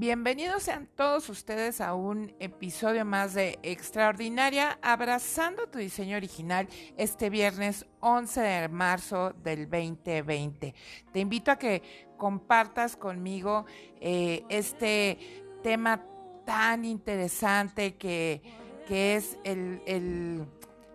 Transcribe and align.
Bienvenidos 0.00 0.62
sean 0.62 0.86
todos 0.94 1.28
ustedes 1.28 1.80
a 1.80 1.94
un 1.94 2.32
episodio 2.38 3.04
más 3.04 3.34
de 3.34 3.58
Extraordinaria, 3.64 4.78
abrazando 4.80 5.66
tu 5.66 5.80
diseño 5.80 6.16
original 6.16 6.68
este 6.96 7.30
viernes 7.30 7.84
11 7.98 8.40
de 8.40 8.68
marzo 8.68 9.32
del 9.42 9.68
2020. 9.68 10.72
Te 11.12 11.18
invito 11.18 11.50
a 11.50 11.56
que 11.56 11.82
compartas 12.16 12.94
conmigo 12.94 13.66
eh, 14.00 14.44
este 14.48 15.18
tema 15.64 16.00
tan 16.46 16.84
interesante 16.84 17.96
que, 17.96 18.40
que 18.86 19.16
es 19.16 19.36
el, 19.42 19.82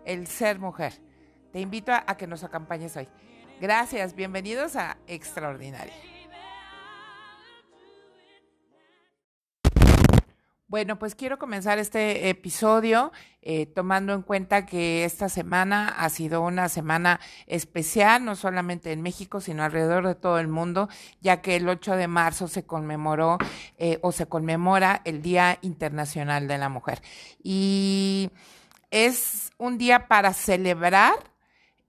el, 0.06 0.26
ser 0.26 0.58
mujer. 0.58 0.94
Te 1.52 1.60
invito 1.60 1.92
a 1.92 2.16
que 2.16 2.26
nos 2.26 2.42
acompañes 2.42 2.96
hoy. 2.96 3.08
Gracias, 3.60 4.14
bienvenidos 4.14 4.76
a 4.76 4.96
Extraordinaria. 5.06 6.13
Bueno, 10.74 10.98
pues 10.98 11.14
quiero 11.14 11.38
comenzar 11.38 11.78
este 11.78 12.28
episodio 12.28 13.12
eh, 13.42 13.66
tomando 13.66 14.12
en 14.12 14.22
cuenta 14.22 14.66
que 14.66 15.04
esta 15.04 15.28
semana 15.28 15.86
ha 15.86 16.08
sido 16.08 16.42
una 16.42 16.68
semana 16.68 17.20
especial, 17.46 18.24
no 18.24 18.34
solamente 18.34 18.90
en 18.90 19.00
México, 19.00 19.40
sino 19.40 19.62
alrededor 19.62 20.04
de 20.04 20.16
todo 20.16 20.40
el 20.40 20.48
mundo, 20.48 20.88
ya 21.20 21.42
que 21.42 21.54
el 21.54 21.68
8 21.68 21.94
de 21.94 22.08
marzo 22.08 22.48
se 22.48 22.66
conmemoró 22.66 23.38
eh, 23.78 24.00
o 24.02 24.10
se 24.10 24.26
conmemora 24.26 25.00
el 25.04 25.22
Día 25.22 25.60
Internacional 25.62 26.48
de 26.48 26.58
la 26.58 26.68
Mujer. 26.68 27.02
Y 27.40 28.32
es 28.90 29.52
un 29.58 29.78
día 29.78 30.08
para 30.08 30.32
celebrar 30.32 31.33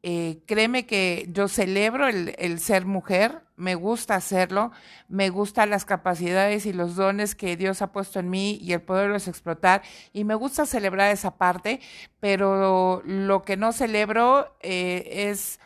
eh, 0.07 0.43
créeme 0.45 0.85
que 0.85 1.27
yo 1.31 1.47
celebro 1.47 2.07
el, 2.07 2.59
ser 2.59 2.85
mujer, 2.85 3.41
me 3.55 3.73
gusta 3.73 4.13
hacerlo, 4.13 4.71
me 5.07 5.31
gustan 5.31 5.71
las 5.71 5.83
capacidades 5.83 6.67
y 6.67 6.73
los 6.73 6.95
dones 6.95 7.33
que 7.33 7.57
Dios 7.57 7.81
ha 7.81 7.91
puesto 7.91 8.19
en 8.19 8.29
mí 8.29 8.59
y 8.61 8.73
el 8.73 8.83
poderlos 8.83 9.27
explotar 9.27 9.81
y 10.13 10.23
me 10.23 10.35
gusta 10.35 10.67
celebrar 10.67 11.11
esa 11.11 11.37
parte, 11.39 11.79
pero 12.19 13.01
lo 13.03 13.41
que 13.41 13.57
no 13.57 13.71
celebro 13.71 14.55
eh, 14.61 15.31
es 15.31 15.59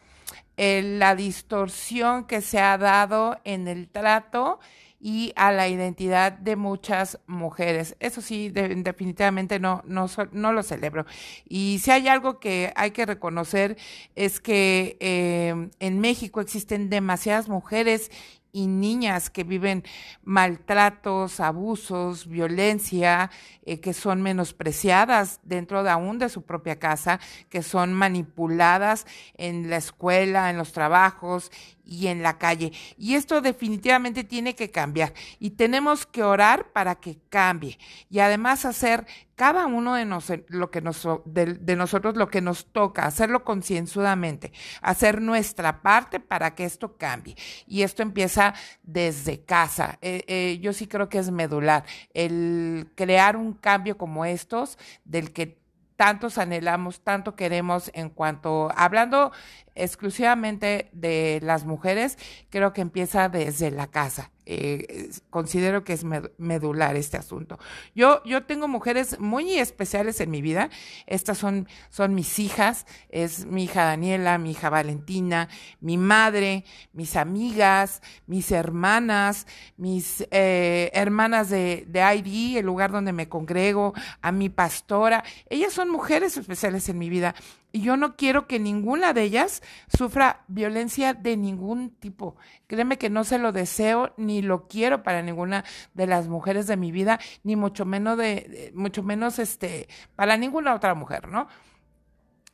eh, 0.55 0.83
la 0.83 1.15
distorsión 1.15 2.23
que 2.23 2.39
se 2.39 2.61
ha 2.61 2.77
dado 2.77 3.41
en 3.43 3.67
el 3.67 3.89
trato 3.89 4.61
y 5.00 5.31
a 5.36 5.52
la 5.52 5.67
identidad 5.67 6.33
de 6.33 6.55
muchas 6.55 7.19
mujeres. 7.25 7.95
Eso 8.00 8.22
sí, 8.22 8.50
de, 8.50 8.75
definitivamente 8.75 9.59
no, 9.59 9.81
no, 9.86 10.08
no 10.31 10.53
lo 10.53 10.64
celebro. 10.64 11.05
Y 11.47 11.80
si 11.81 11.92
hay 11.92 12.08
algo 12.08 12.39
que 12.39 12.73
hay 12.75 12.92
que 12.92 13.05
reconocer 13.05 13.77
es 14.16 14.39
que 14.39 14.97
eh, 15.00 15.70
en 15.80 16.00
México 16.00 16.42
existen 16.42 16.89
demasiadas 16.89 17.47
mujeres 17.47 18.11
y 18.52 18.67
niñas 18.67 19.30
que 19.30 19.44
viven 19.44 19.83
maltratos, 20.23 21.39
abusos, 21.39 22.27
violencia, 22.27 23.30
eh, 23.64 23.80
que 23.80 23.94
son 23.94 24.22
menospreciadas 24.22 25.39
dentro 25.44 25.83
de 25.83 25.92
aún 25.92 26.17
de 26.17 26.30
su 26.30 26.44
propia 26.44 26.80
casa, 26.80 27.20
que 27.50 27.61
son 27.61 27.94
manipuladas 27.94 29.05
en 29.36 29.70
la 29.70 29.77
escuela, 29.77 30.50
en 30.50 30.58
los 30.58 30.72
trabajos 30.72 31.52
y 31.89 32.07
en 32.07 32.21
la 32.21 32.37
calle. 32.37 32.71
Y 32.97 33.15
esto 33.15 33.41
definitivamente 33.41 34.23
tiene 34.23 34.55
que 34.55 34.69
cambiar 34.69 35.13
y 35.39 35.51
tenemos 35.51 36.05
que 36.05 36.23
orar 36.23 36.71
para 36.71 36.95
que 36.95 37.17
cambie 37.29 37.77
y 38.09 38.19
además 38.19 38.65
hacer 38.65 39.05
cada 39.39 39.67
uno 39.67 39.95
de, 39.95 40.03
nos, 40.03 40.31
lo 40.49 40.69
que 40.69 40.81
nos, 40.81 41.07
de, 41.23 41.53
de 41.53 41.75
nosotros 41.77 42.17
lo 42.17 42.27
que 42.27 42.41
nos 42.41 42.73
toca, 42.73 43.05
hacerlo 43.05 43.45
concienzudamente, 43.45 44.51
hacer 44.81 45.21
nuestra 45.21 45.81
parte 45.81 46.19
para 46.19 46.55
que 46.55 46.65
esto 46.65 46.97
cambie. 46.97 47.37
Y 47.65 47.83
esto 47.83 48.03
empieza 48.03 48.53
desde 48.83 49.45
casa. 49.45 49.97
Eh, 50.01 50.25
eh, 50.27 50.59
yo 50.61 50.73
sí 50.73 50.87
creo 50.87 51.07
que 51.07 51.19
es 51.19 51.31
medular 51.31 51.85
el 52.13 52.91
crear 52.95 53.37
un 53.37 53.53
cambio 53.53 53.97
como 53.97 54.25
estos 54.25 54.77
del 55.05 55.31
que 55.31 55.58
tantos 56.00 56.38
anhelamos, 56.38 57.02
tanto 57.02 57.36
queremos 57.36 57.92
en 57.93 58.10
cuanto, 58.10 58.71
hablando 58.73 59.33
exclusivamente 59.76 60.89
de 60.93 61.42
las 61.43 61.65
mujeres, 61.65 62.17
creo 62.49 62.71
que 62.71 62.80
empieza 62.80 63.27
desde 63.27 63.70
la 63.70 63.87
casa. 63.87 64.32
Eh, 64.45 65.10
considero 65.30 65.83
que 65.83 65.94
es 65.94 66.04
medular 66.38 66.95
este 66.95 67.17
asunto. 67.17 67.60
Yo, 67.95 68.23
yo 68.26 68.44
tengo 68.44 68.67
mujeres 68.67 69.20
muy 69.20 69.60
especiales 69.60 70.20
en 70.22 70.32
mi 70.32 70.42
vida. 70.42 70.70
Estas 71.05 71.38
son, 71.38 71.67
son 71.89 72.16
mis 72.16 72.39
hijas, 72.39 72.86
es 73.10 73.45
mi 73.45 73.66
hija 73.66 73.83
Daniela, 73.86 74.38
mi 74.38 74.52
hija 74.52 74.70
Valentina, 74.70 75.50
mi 75.82 75.98
madre, 75.98 76.66
mis 76.94 77.16
amigas, 77.16 78.02
mis 78.26 78.52
hermanas, 78.52 79.45
mis 79.77 80.26
eh, 80.32 80.89
hermanas 80.94 81.50
de, 81.50 81.86
de 81.88 82.02
el 82.10 82.66
lugar 82.66 82.92
donde 82.92 83.14
me 83.14 83.30
congrego, 83.30 83.94
a 84.21 84.32
mi 84.32 84.50
pastora. 84.50 85.23
Ellas 85.50 85.73
son 85.73 85.89
mujeres 85.89 86.38
especiales 86.38 86.89
en 86.89 86.98
mi 86.98 87.10
vida. 87.10 87.36
Y 87.71 87.81
yo 87.81 87.97
no 87.97 88.15
quiero 88.15 88.47
que 88.47 88.59
ninguna 88.59 89.13
de 89.13 89.23
ellas 89.23 89.61
sufra 89.95 90.43
violencia 90.47 91.13
de 91.13 91.37
ningún 91.37 91.91
tipo. 91.91 92.35
Créeme 92.67 92.97
que 92.97 93.09
no 93.09 93.23
se 93.23 93.37
lo 93.37 93.52
deseo 93.52 94.13
ni 94.17 94.41
lo 94.41 94.67
quiero 94.67 95.03
para 95.03 95.21
ninguna 95.21 95.63
de 95.93 96.08
las 96.08 96.27
mujeres 96.27 96.65
de 96.67 96.77
mi 96.77 96.91
vida, 96.91 97.19
ni 97.43 97.55
mucho 97.55 97.85
menos 97.85 98.17
de, 98.17 98.71
mucho 98.73 99.03
menos 99.03 99.37
este, 99.37 99.87
para 100.15 100.37
ninguna 100.37 100.73
otra 100.73 100.95
mujer, 100.95 101.27
¿no? 101.27 101.47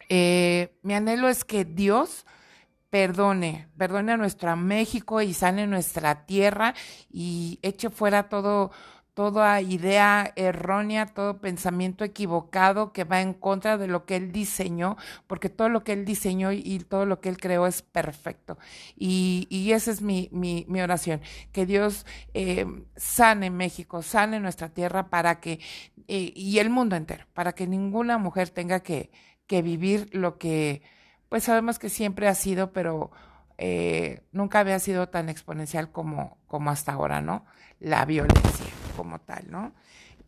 Eh, 0.10 0.78
mi 0.84 0.94
anhelo 0.94 1.30
es 1.30 1.46
que 1.46 1.66
Dios 1.66 2.26
perdone, 2.90 3.68
perdone 3.78 4.14
a 4.14 4.18
nuestra 4.18 4.56
México 4.56 5.22
y 5.22 5.34
sane 5.34 5.68
nuestra 5.68 6.26
tierra 6.26 6.74
y 7.10 7.60
eche 7.62 7.90
fuera 7.90 8.30
todo 8.30 8.72
toda 9.16 9.62
idea 9.62 10.34
errónea, 10.36 11.06
todo 11.06 11.40
pensamiento 11.40 12.04
equivocado 12.04 12.92
que 12.92 13.06
va 13.06 13.22
en 13.22 13.34
contra 13.34 13.78
de 13.78 13.88
lo 13.88 14.06
que 14.06 14.18
él 14.18 14.34
diseñó, 14.34 14.98
porque 15.26 15.50
todo 15.50 15.70
lo 15.70 15.86
que 15.86 15.94
él 15.94 16.04
diseñó 16.04 16.52
y 16.52 16.80
todo 16.80 17.06
lo 17.06 17.22
que 17.22 17.30
él 17.30 17.38
creó 17.38 17.66
es 17.66 17.82
perfecto. 17.82 18.58
Y, 18.98 19.48
y 19.50 19.72
esa 19.72 19.92
es 19.92 20.02
mi, 20.02 20.28
mi, 20.34 20.66
mi, 20.68 20.82
oración, 20.82 21.22
que 21.54 21.66
Dios 21.66 22.06
eh, 22.34 22.66
sane 22.98 23.50
México, 23.50 24.04
sane 24.04 24.42
nuestra 24.42 24.70
tierra 24.70 25.10
para 25.10 25.40
que, 25.40 25.62
eh, 26.10 26.34
y 26.36 26.60
el 26.60 26.70
mundo 26.70 26.98
entero, 26.98 27.26
para 27.34 27.54
que 27.54 27.68
ninguna 27.68 28.18
mujer 28.18 28.50
tenga 28.50 28.82
que, 28.82 29.12
que 29.48 29.62
vivir 29.62 30.10
lo 30.12 30.38
que, 30.38 30.82
pues 31.30 31.46
sabemos 31.46 31.80
que 31.80 31.88
siempre 31.88 32.28
ha 32.28 32.36
sido, 32.36 32.74
pero 32.74 33.12
eh, 33.58 34.24
nunca 34.34 34.60
había 34.60 34.80
sido 34.80 35.08
tan 35.08 35.30
exponencial 35.30 35.90
como, 35.94 36.38
como 36.48 36.70
hasta 36.70 36.92
ahora, 36.92 37.22
¿no? 37.22 37.46
La 37.80 38.04
violencia 38.04 38.85
como 38.96 39.20
tal, 39.20 39.50
¿no? 39.50 39.74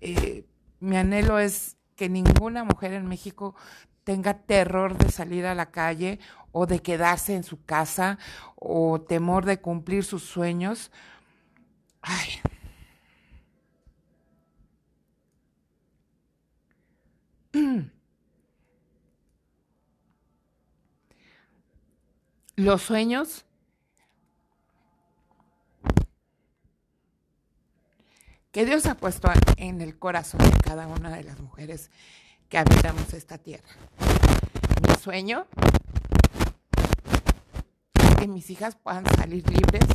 Eh, 0.02 0.46
mi 0.80 0.98
anhelo 0.98 1.40
es 1.40 1.78
que 1.96 2.10
ninguna 2.10 2.64
mujer 2.64 2.94
en 2.94 3.08
México 3.08 3.56
tenga 4.04 4.36
terror 4.36 4.98
de 4.98 5.12
salir 5.12 5.46
a 5.46 5.56
la 5.56 5.72
calle 5.72 6.20
o 6.52 6.66
de 6.66 6.80
quedarse 6.82 7.36
en 7.36 7.44
su 7.44 7.66
casa 7.66 8.18
o 8.56 9.02
temor 9.02 9.46
de 9.46 9.60
cumplir 9.60 10.04
sus 10.04 10.24
sueños. 10.24 10.92
Ay. 12.02 12.40
Los 22.56 22.82
sueños 22.82 23.47
que 28.58 28.66
Dios 28.66 28.88
ha 28.88 28.96
puesto 28.96 29.30
en 29.58 29.82
el 29.82 30.00
corazón 30.00 30.40
de 30.40 30.58
cada 30.64 30.88
una 30.88 31.12
de 31.12 31.24
las 31.24 31.40
mujeres 31.40 31.92
que 32.50 32.58
habitamos 32.58 33.14
esta 33.14 33.38
tierra. 33.38 33.70
Mi 34.82 34.96
sueño 34.96 35.46
es 37.94 38.16
que 38.16 38.28
mis 38.28 38.50
hijas 38.50 38.76
puedan 38.76 39.06
salir 39.16 39.48
libres 39.48 39.86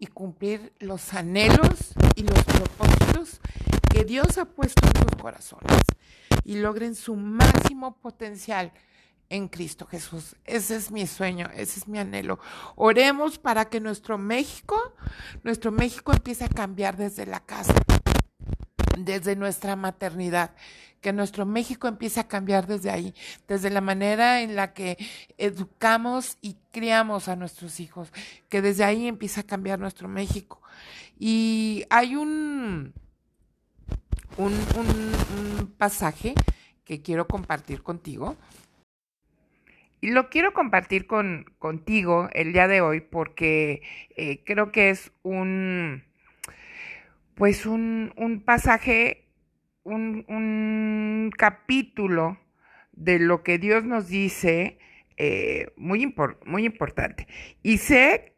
y 0.00 0.08
cumplir 0.08 0.72
los 0.80 1.14
anhelos 1.14 1.94
y 2.16 2.24
los 2.24 2.42
propósitos 2.42 3.40
que 3.88 4.02
Dios 4.04 4.36
ha 4.38 4.46
puesto 4.46 4.84
en 4.88 5.02
sus 5.02 5.22
corazones 5.22 5.78
y 6.42 6.56
logren 6.56 6.96
su 6.96 7.14
máximo 7.14 7.98
potencial 7.98 8.72
en 9.30 9.48
Cristo 9.48 9.86
Jesús. 9.86 10.36
Ese 10.44 10.76
es 10.76 10.90
mi 10.90 11.06
sueño, 11.06 11.48
ese 11.54 11.80
es 11.80 11.88
mi 11.88 11.98
anhelo. 11.98 12.38
Oremos 12.74 13.38
para 13.38 13.70
que 13.70 13.80
nuestro 13.80 14.18
México, 14.18 14.92
nuestro 15.44 15.70
México 15.72 16.12
empiece 16.12 16.44
a 16.44 16.48
cambiar 16.48 16.96
desde 16.96 17.24
la 17.24 17.40
casa, 17.40 17.74
desde 18.98 19.36
nuestra 19.36 19.76
maternidad, 19.76 20.54
que 21.00 21.12
nuestro 21.12 21.46
México 21.46 21.86
empiece 21.88 22.20
a 22.20 22.28
cambiar 22.28 22.66
desde 22.66 22.90
ahí, 22.90 23.14
desde 23.46 23.70
la 23.70 23.80
manera 23.80 24.42
en 24.42 24.56
la 24.56 24.74
que 24.74 24.98
educamos 25.38 26.36
y 26.42 26.56
criamos 26.72 27.28
a 27.28 27.36
nuestros 27.36 27.78
hijos, 27.80 28.12
que 28.48 28.60
desde 28.60 28.84
ahí 28.84 29.06
empiece 29.06 29.40
a 29.40 29.44
cambiar 29.44 29.78
nuestro 29.78 30.08
México. 30.08 30.60
Y 31.18 31.84
hay 31.88 32.16
un, 32.16 32.92
un, 34.36 34.52
un, 34.52 35.60
un 35.60 35.66
pasaje 35.78 36.34
que 36.84 37.00
quiero 37.00 37.28
compartir 37.28 37.82
contigo 37.84 38.36
y 40.00 40.10
lo 40.10 40.30
quiero 40.30 40.52
compartir 40.52 41.06
con, 41.06 41.46
contigo 41.58 42.28
el 42.32 42.52
día 42.52 42.68
de 42.68 42.80
hoy 42.80 43.00
porque 43.00 43.82
eh, 44.16 44.42
creo 44.44 44.72
que 44.72 44.90
es 44.90 45.12
un, 45.22 46.04
pues 47.34 47.66
un, 47.66 48.12
un 48.16 48.40
pasaje, 48.40 49.28
un, 49.82 50.24
un, 50.28 51.30
capítulo 51.36 52.38
de 52.92 53.18
lo 53.18 53.42
que 53.42 53.58
Dios 53.58 53.84
nos 53.84 54.08
dice 54.08 54.78
eh, 55.16 55.68
muy, 55.76 56.14
muy 56.46 56.64
importante. 56.64 57.26
Y 57.62 57.78
sé, 57.78 58.34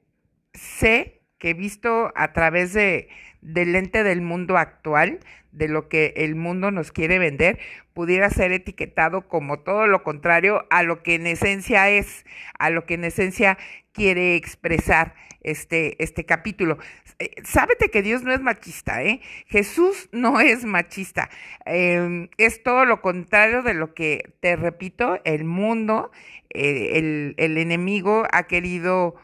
sé 0.55 1.23
que 1.39 1.55
visto 1.55 2.13
a 2.15 2.33
través 2.33 2.73
de, 2.73 3.09
del 3.41 3.73
lente 3.73 4.05
del 4.05 4.21
mundo 4.21 4.57
actual, 4.57 5.21
de 5.53 5.69
lo 5.69 5.89
que 5.89 6.15
el 6.17 6.35
mundo 6.35 6.71
nos 6.71 6.93
quiere 6.93 7.19
vender, 7.19 7.59
pudiera 7.95 8.31
ser 8.31 8.53
etiquetado 8.53 9.29
como 9.29 9.61
todo 9.61 9.87
lo 9.87 10.03
contrario 10.03 10.67
a 10.71 10.83
lo 10.83 11.03
que 11.03 11.15
en 11.15 11.27
esencia 11.27 11.91
es, 11.91 12.25
a 12.59 12.71
lo 12.71 12.87
que 12.87 12.95
en 12.95 13.05
esencia 13.05 13.59
quiere 13.93 14.35
expresar 14.37 15.15
este, 15.43 16.03
este 16.03 16.25
capítulo. 16.25 16.79
Eh, 17.19 17.31
sábete 17.45 17.91
que 17.91 18.03
Dios 18.03 18.23
no 18.23 18.33
es 18.33 18.41
machista, 18.41 19.03
¿eh? 19.03 19.21
Jesús 19.47 20.09
no 20.13 20.41
es 20.41 20.65
machista. 20.65 21.31
Em, 21.67 22.29
es 22.39 22.63
todo 22.63 22.85
lo 22.85 23.01
contrario 23.01 23.63
de 23.63 23.75
lo 23.75 23.95
que, 23.95 24.35
te 24.41 24.57
repito, 24.57 25.21
el 25.25 25.45
mundo, 25.45 26.11
eh, 26.51 26.93
el, 26.95 27.35
el, 27.39 27.59
enemigo 27.59 28.25
ha 28.33 28.45
querido 28.45 29.15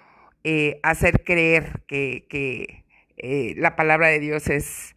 eh, 0.45 0.81
hacer 0.83 1.25
creer 1.25 1.83
que, 1.87 2.27
que 2.29 2.85
la 3.57 3.75
palabra 3.75 4.09
de 4.09 4.21
Dios 4.21 4.49
es, 4.49 4.95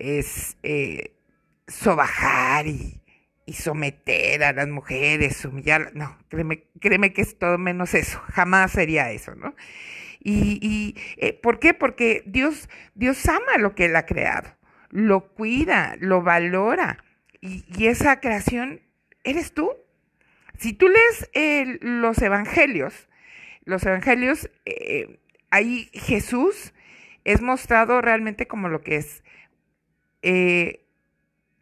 es 0.00 0.56
sobajar 1.68 2.66
y, 2.66 3.00
y 3.46 3.52
someter 3.54 4.44
a 4.44 4.52
las 4.52 4.68
mujeres, 4.68 5.44
humillar. 5.44 5.92
No, 5.94 6.16
créeme, 6.28 6.64
créeme 6.80 7.12
que 7.12 7.22
es 7.22 7.38
todo 7.38 7.58
menos 7.58 7.94
eso. 7.94 8.20
Jamás 8.32 8.72
sería 8.72 9.10
eso, 9.10 9.34
¿no? 9.34 9.54
¿Y, 10.20 10.58
y 10.62 10.96
eh, 11.16 11.32
por 11.32 11.58
qué? 11.58 11.74
Porque 11.74 12.22
Dios, 12.26 12.68
Dios 12.94 13.26
ama 13.28 13.58
lo 13.58 13.74
que 13.74 13.86
Él 13.86 13.96
ha 13.96 14.06
creado, 14.06 14.56
lo 14.90 15.32
cuida, 15.34 15.96
lo 15.98 16.22
valora. 16.22 17.04
Y, 17.40 17.64
y 17.76 17.86
esa 17.86 18.20
creación 18.20 18.82
eres 19.24 19.54
tú. 19.54 19.72
Si 20.58 20.74
tú 20.74 20.88
lees 20.88 21.80
los 21.80 22.20
evangelios, 22.20 23.08
los 23.64 23.84
evangelios, 23.84 24.50
eh, 24.66 25.20
ahí 25.50 25.90
Jesús 25.94 26.74
es 27.24 27.40
mostrado 27.40 28.00
realmente 28.00 28.46
como 28.46 28.68
lo 28.68 28.82
que 28.82 28.96
es 28.96 29.24
eh, 30.22 30.84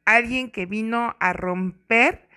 alguien 0.05 0.51
que 0.51 0.67
vino 0.67 1.17
a 1.21 1.33
romper 1.33 2.29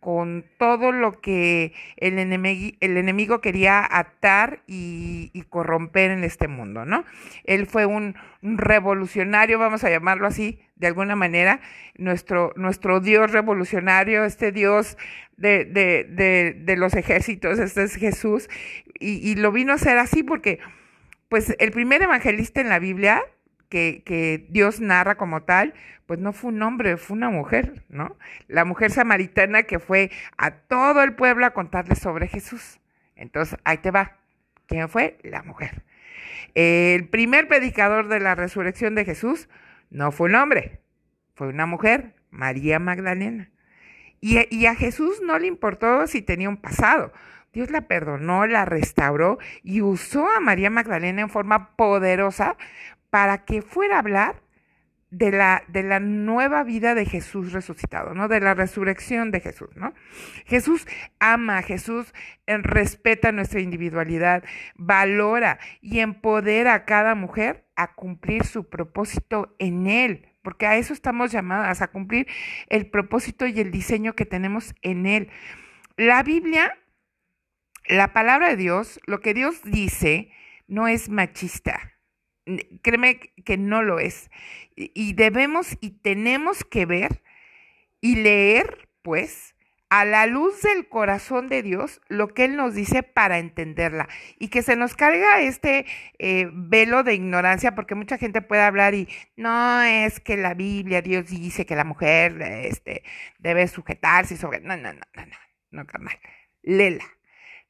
con 0.00 0.44
todo 0.58 0.92
lo 0.92 1.20
que 1.20 1.72
el 1.96 2.18
enemigo, 2.18 2.76
el 2.80 2.96
enemigo 2.96 3.40
quería 3.40 3.86
atar 3.90 4.62
y, 4.66 5.44
corromper 5.50 6.10
en 6.10 6.24
este 6.24 6.46
mundo, 6.46 6.84
¿no? 6.84 7.04
Él 7.44 7.66
fue 7.66 7.86
un, 7.86 8.14
revolucionario, 8.42 9.58
vamos 9.58 9.82
a 9.82 9.90
llamarlo 9.90 10.26
así, 10.26 10.60
de 10.76 10.86
alguna 10.86 11.16
manera, 11.16 11.60
nuestro, 11.96 12.52
nuestro 12.54 13.00
Dios 13.00 13.32
revolucionario, 13.32 14.24
este 14.24 14.52
Dios 14.52 14.96
de, 15.36 15.64
de, 15.64 16.54
de, 16.54 16.76
los 16.76 16.94
ejércitos, 16.94 17.58
este 17.58 17.82
es 17.82 17.96
Jesús, 17.96 18.48
y, 19.00 19.28
y, 19.28 19.34
lo 19.34 19.50
vino 19.50 19.72
a 19.72 19.76
hacer 19.76 19.98
así 19.98 20.22
porque, 20.22 20.60
pues, 21.28 21.56
el 21.58 21.72
primer 21.72 22.02
evangelista 22.02 22.60
en 22.60 22.68
la 22.68 22.78
Biblia 22.78 23.24
que, 23.68 24.02
que 24.04 24.46
Dios 24.50 24.80
narra 24.80 25.16
como 25.16 25.42
tal, 25.42 25.74
pues 26.06 26.18
no 26.18 26.32
fue 26.32 26.50
un 26.50 26.62
hombre, 26.62 26.96
fue 26.96 27.16
una 27.16 27.30
mujer, 27.30 27.84
¿no? 27.88 28.16
La 28.46 28.64
mujer 28.64 28.90
samaritana 28.90 29.64
que 29.64 29.78
fue 29.78 30.10
a 30.36 30.52
todo 30.52 31.02
el 31.02 31.14
pueblo 31.14 31.44
a 31.44 31.50
contarle 31.50 31.96
sobre 31.96 32.28
Jesús. 32.28 32.80
Entonces, 33.14 33.58
ahí 33.64 33.78
te 33.78 33.90
va. 33.90 34.16
¿Quién 34.66 34.88
fue? 34.88 35.18
La 35.22 35.42
mujer. 35.42 35.84
El 36.54 37.08
primer 37.08 37.48
predicador 37.48 38.08
de 38.08 38.20
la 38.20 38.34
resurrección 38.34 38.94
de 38.94 39.04
Jesús 39.04 39.48
no 39.90 40.12
fue 40.12 40.28
un 40.28 40.36
hombre, 40.36 40.80
fue 41.34 41.48
una 41.48 41.66
mujer, 41.66 42.14
María 42.30 42.78
Magdalena. 42.78 43.50
Y, 44.20 44.38
y, 44.54 44.66
a 44.66 44.74
Jesús 44.74 45.20
no 45.22 45.38
le 45.38 45.46
importó 45.46 46.06
si 46.06 46.22
tenía 46.22 46.48
un 46.48 46.56
pasado. 46.56 47.12
Dios 47.52 47.70
la 47.70 47.82
perdonó, 47.82 48.46
la 48.46 48.64
restauró 48.64 49.38
y 49.62 49.80
usó 49.80 50.28
a 50.28 50.40
María 50.40 50.70
Magdalena 50.70 51.22
en 51.22 51.30
forma 51.30 51.76
poderosa 51.76 52.56
para 53.10 53.44
que 53.44 53.62
fuera 53.62 53.96
a 53.96 53.98
hablar 54.00 54.42
de 55.10 55.30
la, 55.30 55.64
de 55.68 55.82
la 55.82 56.00
nueva 56.00 56.64
vida 56.64 56.94
de 56.94 57.06
Jesús 57.06 57.52
resucitado, 57.52 58.14
¿no? 58.14 58.28
De 58.28 58.40
la 58.40 58.54
resurrección 58.54 59.30
de 59.30 59.40
Jesús, 59.40 59.70
¿no? 59.74 59.94
Jesús 60.44 60.86
ama, 61.18 61.62
Jesús 61.62 62.12
eh, 62.46 62.58
respeta 62.58 63.32
nuestra 63.32 63.60
individualidad, 63.60 64.44
valora 64.74 65.58
y 65.80 66.00
empodera 66.00 66.74
a 66.74 66.84
cada 66.84 67.14
mujer 67.14 67.66
a 67.76 67.94
cumplir 67.94 68.44
su 68.44 68.68
propósito 68.68 69.54
en 69.58 69.86
Él, 69.86 70.28
porque 70.42 70.66
a 70.66 70.76
eso 70.76 70.92
estamos 70.92 71.32
llamadas, 71.32 71.80
a 71.80 71.88
cumplir 71.88 72.26
el 72.68 72.90
propósito 72.90 73.46
y 73.46 73.60
el 73.60 73.70
diseño 73.70 74.14
que 74.14 74.26
tenemos 74.26 74.74
en 74.82 75.06
Él. 75.06 75.30
La 75.96 76.22
Biblia, 76.22 76.76
la 77.86 78.12
palabra 78.12 78.50
de 78.50 78.56
Dios, 78.56 79.00
lo 79.06 79.20
que 79.20 79.32
Dios 79.32 79.62
dice, 79.64 80.30
no 80.66 80.86
es 80.86 81.08
machista 81.08 81.97
créeme 82.82 83.20
que 83.44 83.56
no 83.56 83.82
lo 83.82 83.98
es. 83.98 84.30
Y 84.76 85.14
debemos 85.14 85.76
y 85.80 85.90
tenemos 85.90 86.64
que 86.64 86.86
ver 86.86 87.22
y 88.00 88.16
leer, 88.16 88.88
pues, 89.02 89.54
a 89.90 90.04
la 90.04 90.26
luz 90.26 90.62
del 90.62 90.88
corazón 90.88 91.48
de 91.48 91.62
Dios 91.62 92.00
lo 92.08 92.28
que 92.28 92.44
Él 92.44 92.56
nos 92.56 92.74
dice 92.74 93.02
para 93.02 93.38
entenderla 93.38 94.08
y 94.38 94.48
que 94.48 94.62
se 94.62 94.76
nos 94.76 94.94
carga 94.94 95.40
este 95.40 95.86
eh, 96.18 96.48
velo 96.52 97.02
de 97.04 97.14
ignorancia 97.14 97.74
porque 97.74 97.94
mucha 97.94 98.18
gente 98.18 98.42
puede 98.42 98.62
hablar 98.62 98.94
y 98.94 99.08
no 99.36 99.82
es 99.82 100.20
que 100.20 100.36
la 100.36 100.54
Biblia 100.54 101.00
Dios 101.02 101.28
dice 101.28 101.64
que 101.64 101.76
la 101.76 101.84
mujer 101.84 102.40
este, 102.42 103.02
debe 103.38 103.66
sujetarse 103.68 104.36
sobre... 104.36 104.60
No, 104.60 104.76
no, 104.76 104.92
no, 104.92 105.00
no, 105.14 105.26
no, 105.26 105.36
no, 105.70 105.86
carnal. 105.86 106.18
Léela. 106.62 107.04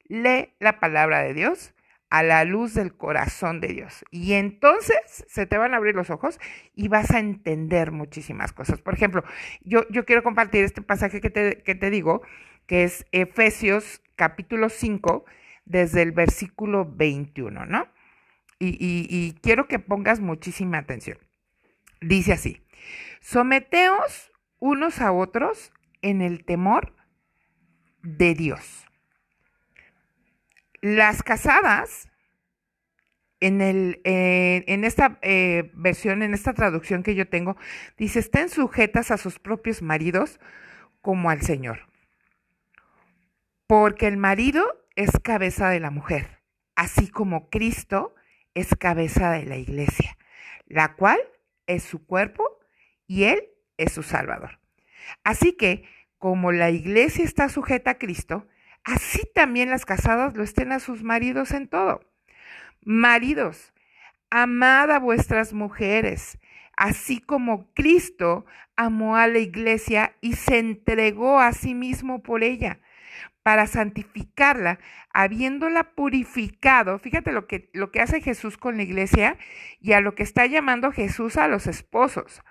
Lee 0.09 0.55
la 0.59 0.79
palabra 0.79 1.21
de 1.21 1.33
Dios 1.33 1.73
a 2.09 2.23
la 2.23 2.43
luz 2.43 2.73
del 2.73 2.95
corazón 2.95 3.59
de 3.61 3.69
Dios. 3.69 4.03
Y 4.11 4.33
entonces 4.33 5.25
se 5.27 5.45
te 5.45 5.57
van 5.57 5.73
a 5.73 5.77
abrir 5.77 5.95
los 5.95 6.09
ojos 6.09 6.39
y 6.75 6.87
vas 6.87 7.11
a 7.11 7.19
entender 7.19 7.91
muchísimas 7.91 8.51
cosas. 8.51 8.81
Por 8.81 8.93
ejemplo, 8.93 9.23
yo, 9.61 9.87
yo 9.89 10.05
quiero 10.05 10.23
compartir 10.23 10.63
este 10.63 10.81
pasaje 10.81 11.21
que 11.21 11.29
te, 11.29 11.61
que 11.63 11.75
te 11.75 11.89
digo, 11.89 12.21
que 12.65 12.83
es 12.83 13.05
Efesios 13.11 14.01
capítulo 14.15 14.69
5, 14.69 15.25
desde 15.65 16.01
el 16.01 16.11
versículo 16.11 16.85
21, 16.85 17.65
¿no? 17.65 17.87
Y, 18.57 18.69
y, 18.69 19.07
y 19.09 19.33
quiero 19.41 19.67
que 19.67 19.79
pongas 19.79 20.19
muchísima 20.19 20.79
atención. 20.79 21.17
Dice 22.01 22.33
así, 22.33 22.61
someteos 23.21 24.31
unos 24.57 24.99
a 24.99 25.11
otros 25.11 25.71
en 26.01 26.21
el 26.21 26.43
temor 26.43 26.93
de 28.01 28.33
Dios. 28.33 28.88
Las 30.81 31.23
casadas, 31.23 32.09
en, 33.39 33.61
el, 33.61 34.01
eh, 34.03 34.63
en 34.67 34.83
esta 34.83 35.19
eh, 35.21 35.71
versión, 35.73 36.23
en 36.23 36.33
esta 36.33 36.53
traducción 36.53 37.03
que 37.03 37.15
yo 37.15 37.27
tengo, 37.27 37.57
dice, 37.97 38.19
estén 38.19 38.49
sujetas 38.49 39.11
a 39.11 39.17
sus 39.17 39.39
propios 39.39 39.81
maridos 39.81 40.39
como 41.01 41.29
al 41.29 41.41
Señor. 41.41 41.87
Porque 43.67 44.07
el 44.07 44.17
marido 44.17 44.65
es 44.95 45.11
cabeza 45.23 45.69
de 45.69 45.79
la 45.79 45.91
mujer, 45.91 46.41
así 46.75 47.07
como 47.09 47.49
Cristo 47.49 48.15
es 48.53 48.75
cabeza 48.75 49.31
de 49.31 49.45
la 49.45 49.57
iglesia, 49.57 50.17
la 50.65 50.95
cual 50.95 51.19
es 51.67 51.83
su 51.83 52.05
cuerpo 52.05 52.59
y 53.07 53.23
Él 53.25 53.47
es 53.77 53.93
su 53.93 54.03
Salvador. 54.03 54.59
Así 55.23 55.53
que, 55.53 55.83
como 56.17 56.51
la 56.51 56.69
iglesia 56.69 57.23
está 57.23 57.47
sujeta 57.47 57.91
a 57.91 57.97
Cristo, 57.97 58.47
así 58.93 59.21
también 59.33 59.69
las 59.69 59.85
casadas 59.85 60.35
lo 60.35 60.43
estén 60.43 60.71
a 60.71 60.79
sus 60.79 61.03
maridos 61.03 61.51
en 61.51 61.67
todo. 61.67 62.01
Maridos, 62.83 63.73
amad 64.29 64.91
a 64.91 64.99
vuestras 64.99 65.53
mujeres, 65.53 66.39
así 66.75 67.19
como 67.19 67.71
Cristo 67.73 68.45
amó 68.75 69.17
a 69.17 69.27
la 69.27 69.39
iglesia 69.39 70.15
y 70.21 70.33
se 70.33 70.57
entregó 70.57 71.39
a 71.39 71.51
sí 71.51 71.75
mismo 71.75 72.23
por 72.23 72.43
ella, 72.43 72.79
para 73.43 73.67
santificarla, 73.67 74.79
habiéndola 75.13 75.91
purificado. 75.91 76.97
Fíjate 76.99 77.31
lo 77.31 77.47
que, 77.47 77.69
lo 77.73 77.91
que 77.91 78.01
hace 78.01 78.21
Jesús 78.21 78.57
con 78.57 78.77
la 78.77 78.83
iglesia 78.83 79.37
y 79.79 79.93
a 79.93 80.01
lo 80.01 80.15
que 80.15 80.23
está 80.23 80.45
llamando 80.45 80.91
Jesús 80.91 81.37
a 81.37 81.47
los 81.47 81.67
esposos. 81.67 82.41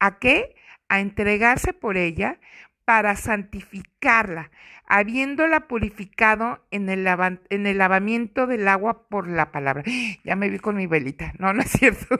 ¿A 0.00 0.18
qué? 0.18 0.56
A 0.88 1.00
entregarse 1.00 1.72
por 1.72 1.96
ella 1.96 2.38
para 2.86 3.16
santificarla, 3.16 4.52
habiéndola 4.86 5.66
purificado 5.66 6.64
en 6.70 6.88
el, 6.88 7.04
en 7.50 7.66
el 7.66 7.78
lavamiento 7.78 8.46
del 8.46 8.68
agua 8.68 9.08
por 9.08 9.28
la 9.28 9.50
palabra. 9.52 9.82
Ya 10.24 10.36
me 10.36 10.48
vi 10.48 10.58
con 10.58 10.76
mi 10.76 10.86
velita, 10.86 11.34
no, 11.38 11.52
no 11.52 11.62
es 11.62 11.72
cierto. 11.72 12.18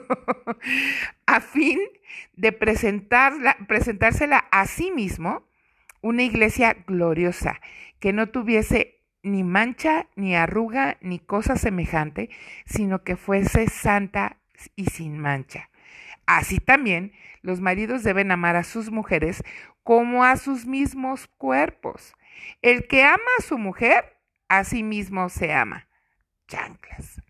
a 1.25 1.39
fin 1.39 1.79
de 2.33 2.51
presentarla, 2.51 3.57
presentársela 3.67 4.45
a 4.51 4.67
sí 4.67 4.91
mismo 4.91 5.47
una 6.01 6.23
iglesia 6.23 6.75
gloriosa, 6.85 7.61
que 7.99 8.11
no 8.11 8.27
tuviese 8.27 8.99
ni 9.23 9.43
mancha, 9.43 10.07
ni 10.15 10.35
arruga, 10.35 10.97
ni 10.99 11.19
cosa 11.19 11.55
semejante, 11.55 12.29
sino 12.65 13.03
que 13.03 13.15
fuese 13.15 13.67
santa 13.67 14.37
y 14.75 14.87
sin 14.87 15.17
mancha. 15.17 15.69
Así 16.25 16.59
también 16.59 17.13
los 17.41 17.61
maridos 17.61 18.03
deben 18.03 18.31
amar 18.31 18.57
a 18.57 18.65
sus 18.65 18.91
mujeres 18.91 19.43
como 19.87 20.25
a 20.25 20.35
sus 20.35 20.65
mismos 20.65 21.27
cuerpos. 21.37 22.13
El 22.61 22.89
que 22.89 23.03
ama 23.03 23.23
a 23.39 23.41
su 23.41 23.57
mujer, 23.57 24.19
a 24.49 24.65
sí 24.65 24.83
mismo 24.83 25.29
se 25.29 25.53
ama. 25.53 25.87
Chanclas. 26.49 27.21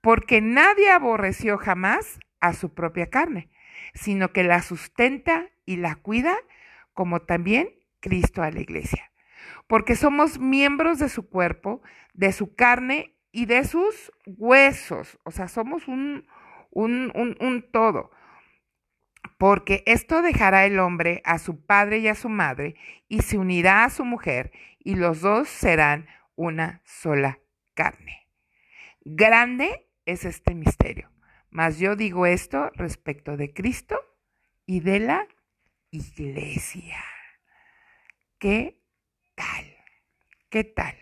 Porque 0.00 0.40
nadie 0.40 0.90
aborreció 0.90 1.58
jamás 1.58 2.18
a 2.40 2.54
su 2.54 2.72
propia 2.72 3.10
carne, 3.10 3.50
sino 3.92 4.32
que 4.32 4.42
la 4.42 4.62
sustenta 4.62 5.50
y 5.66 5.76
la 5.76 5.96
cuida, 5.96 6.34
como 6.94 7.20
también 7.20 7.68
Cristo 8.00 8.42
a 8.42 8.50
la 8.50 8.60
iglesia. 8.60 9.12
Porque 9.66 9.94
somos 9.94 10.38
miembros 10.38 10.98
de 10.98 11.10
su 11.10 11.28
cuerpo, 11.28 11.82
de 12.14 12.32
su 12.32 12.54
carne 12.54 13.18
y 13.32 13.44
de 13.44 13.64
sus 13.64 14.10
huesos. 14.24 15.18
O 15.24 15.30
sea, 15.30 15.46
somos 15.46 15.88
un, 15.88 16.26
un, 16.70 17.12
un, 17.14 17.36
un 17.38 17.70
todo 17.70 18.12
porque 19.42 19.82
esto 19.86 20.22
dejará 20.22 20.66
el 20.66 20.78
hombre 20.78 21.20
a 21.24 21.40
su 21.40 21.66
padre 21.66 21.98
y 21.98 22.06
a 22.06 22.14
su 22.14 22.28
madre, 22.28 22.76
y 23.08 23.22
se 23.22 23.38
unirá 23.38 23.82
a 23.82 23.90
su 23.90 24.04
mujer, 24.04 24.52
y 24.78 24.94
los 24.94 25.20
dos 25.20 25.48
serán 25.48 26.06
una 26.36 26.80
sola 26.84 27.40
carne. 27.74 28.28
Grande 29.04 29.88
es 30.06 30.24
este 30.24 30.54
misterio, 30.54 31.10
mas 31.50 31.80
yo 31.80 31.96
digo 31.96 32.24
esto 32.24 32.70
respecto 32.76 33.36
de 33.36 33.52
Cristo 33.52 33.98
y 34.64 34.78
de 34.78 35.00
la 35.00 35.26
iglesia. 35.90 37.02
¿Qué 38.38 38.78
tal? 39.34 39.76
¿Qué 40.50 40.62
tal? 40.62 40.94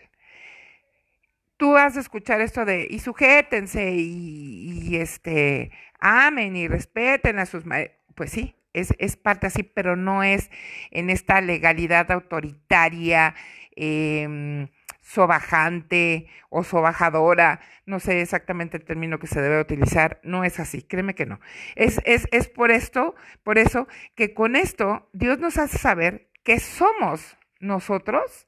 Tú 1.57 1.77
has 1.77 1.93
de 1.93 2.01
escuchar 2.01 2.41
esto 2.41 2.65
de 2.65 2.87
y 2.89 2.97
sujétense 2.97 3.91
y, 3.91 4.95
este 4.95 5.71
amen 5.99 6.55
y 6.55 6.67
respeten 6.67 7.37
a 7.37 7.45
sus 7.45 7.67
pues 8.15 8.31
sí, 8.31 8.55
es, 8.73 8.93
es, 8.99 9.17
parte 9.17 9.47
así, 9.47 9.63
pero 9.63 9.95
no 9.95 10.23
es 10.23 10.49
en 10.91 11.09
esta 11.09 11.41
legalidad 11.41 12.11
autoritaria, 12.11 13.35
eh, 13.75 14.67
sobajante 15.01 16.27
o 16.49 16.63
sobajadora, 16.63 17.59
no 17.85 17.99
sé 17.99 18.21
exactamente 18.21 18.77
el 18.77 18.85
término 18.85 19.19
que 19.19 19.27
se 19.27 19.41
debe 19.41 19.59
utilizar, 19.59 20.21
no 20.23 20.43
es 20.43 20.59
así, 20.59 20.83
créeme 20.83 21.15
que 21.15 21.25
no. 21.25 21.39
Es, 21.75 21.99
es, 22.05 22.27
es 22.31 22.47
por 22.47 22.71
esto, 22.71 23.15
por 23.43 23.57
eso 23.57 23.87
que 24.15 24.33
con 24.33 24.55
esto 24.55 25.09
Dios 25.11 25.39
nos 25.39 25.57
hace 25.57 25.77
saber 25.77 26.29
que 26.43 26.59
somos 26.59 27.37
nosotros 27.59 28.47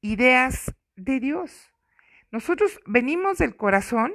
ideas 0.00 0.74
de 0.96 1.20
Dios. 1.20 1.72
Nosotros 2.30 2.80
venimos 2.86 3.38
del 3.38 3.56
corazón 3.56 4.14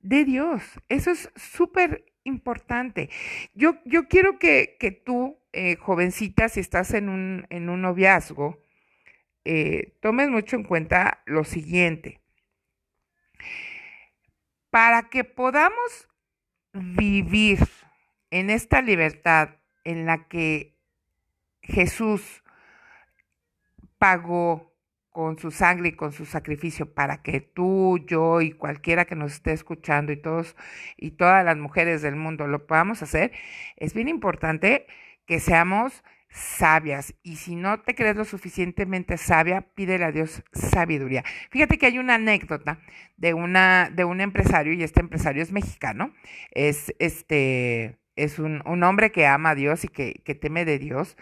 de 0.00 0.24
Dios. 0.24 0.62
Eso 0.88 1.10
es 1.10 1.30
súper 1.36 2.04
importante. 2.24 3.10
Yo, 3.54 3.76
yo 3.84 4.08
quiero 4.08 4.38
que, 4.38 4.76
que 4.78 4.90
tú, 4.92 5.38
eh, 5.52 5.76
jovencita, 5.76 6.48
si 6.48 6.60
estás 6.60 6.94
en 6.94 7.08
un, 7.08 7.46
en 7.50 7.68
un 7.68 7.82
noviazgo, 7.82 8.62
eh, 9.44 9.96
tomes 10.00 10.28
mucho 10.28 10.56
en 10.56 10.64
cuenta 10.64 11.22
lo 11.26 11.44
siguiente. 11.44 12.20
Para 14.70 15.08
que 15.08 15.24
podamos 15.24 16.08
vivir 16.72 17.58
en 18.30 18.50
esta 18.50 18.82
libertad 18.82 19.56
en 19.84 20.06
la 20.06 20.28
que 20.28 20.76
Jesús 21.62 22.42
pagó 23.98 24.69
con 25.10 25.38
su 25.38 25.50
sangre 25.50 25.88
y 25.90 25.92
con 25.92 26.12
su 26.12 26.24
sacrificio 26.24 26.92
para 26.94 27.22
que 27.22 27.40
tú, 27.40 27.98
yo 28.06 28.40
y 28.40 28.52
cualquiera 28.52 29.04
que 29.04 29.16
nos 29.16 29.32
esté 29.32 29.52
escuchando 29.52 30.12
y 30.12 30.16
todos 30.16 30.56
y 30.96 31.12
todas 31.12 31.44
las 31.44 31.56
mujeres 31.56 32.02
del 32.02 32.16
mundo 32.16 32.46
lo 32.46 32.66
podamos 32.66 33.02
hacer, 33.02 33.32
es 33.76 33.94
bien 33.94 34.08
importante 34.08 34.86
que 35.26 35.40
seamos 35.40 36.04
sabias 36.28 37.14
y 37.24 37.36
si 37.36 37.56
no 37.56 37.80
te 37.80 37.96
crees 37.96 38.14
lo 38.16 38.24
suficientemente 38.24 39.16
sabia, 39.18 39.62
pídele 39.62 40.04
a 40.04 40.12
Dios 40.12 40.44
sabiduría. 40.52 41.24
Fíjate 41.50 41.76
que 41.76 41.86
hay 41.86 41.98
una 41.98 42.14
anécdota 42.14 42.78
de 43.16 43.34
una 43.34 43.90
de 43.90 44.04
un 44.04 44.20
empresario 44.20 44.72
y 44.72 44.82
este 44.84 45.00
empresario 45.00 45.42
es 45.42 45.50
mexicano, 45.50 46.14
es 46.52 46.94
este 47.00 47.98
es 48.14 48.38
un, 48.38 48.62
un 48.64 48.82
hombre 48.84 49.10
que 49.10 49.26
ama 49.26 49.50
a 49.50 49.54
Dios 49.54 49.84
y 49.84 49.88
que, 49.88 50.22
que 50.24 50.34
teme 50.34 50.64
de 50.64 50.78
Dios 50.78 51.16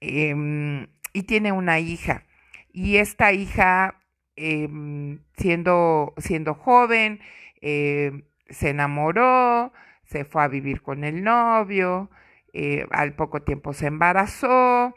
eh, 0.00 0.86
y 1.12 1.22
tiene 1.24 1.52
una 1.52 1.80
hija 1.80 2.24
y 2.72 2.96
esta 2.98 3.32
hija, 3.32 4.00
em, 4.36 5.20
siendo, 5.36 6.14
siendo 6.18 6.54
joven, 6.54 7.20
em, 7.60 8.24
se 8.50 8.70
enamoró, 8.70 9.72
se 10.04 10.24
fue 10.24 10.42
a 10.42 10.48
vivir 10.48 10.82
con 10.82 11.04
el 11.04 11.22
novio, 11.24 12.10
eh, 12.52 12.86
al 12.90 13.14
poco 13.14 13.42
tiempo 13.42 13.72
se 13.74 13.86
embarazó, 13.86 14.94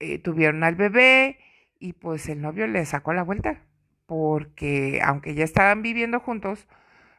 eh, 0.00 0.18
tuvieron 0.18 0.62
al 0.64 0.74
bebé 0.76 1.38
y 1.78 1.94
pues 1.94 2.28
el 2.28 2.40
novio 2.40 2.66
le 2.66 2.84
sacó 2.86 3.12
la 3.12 3.22
vuelta, 3.22 3.62
porque 4.06 5.00
aunque 5.04 5.34
ya 5.34 5.44
estaban 5.44 5.82
viviendo 5.82 6.20
juntos, 6.20 6.68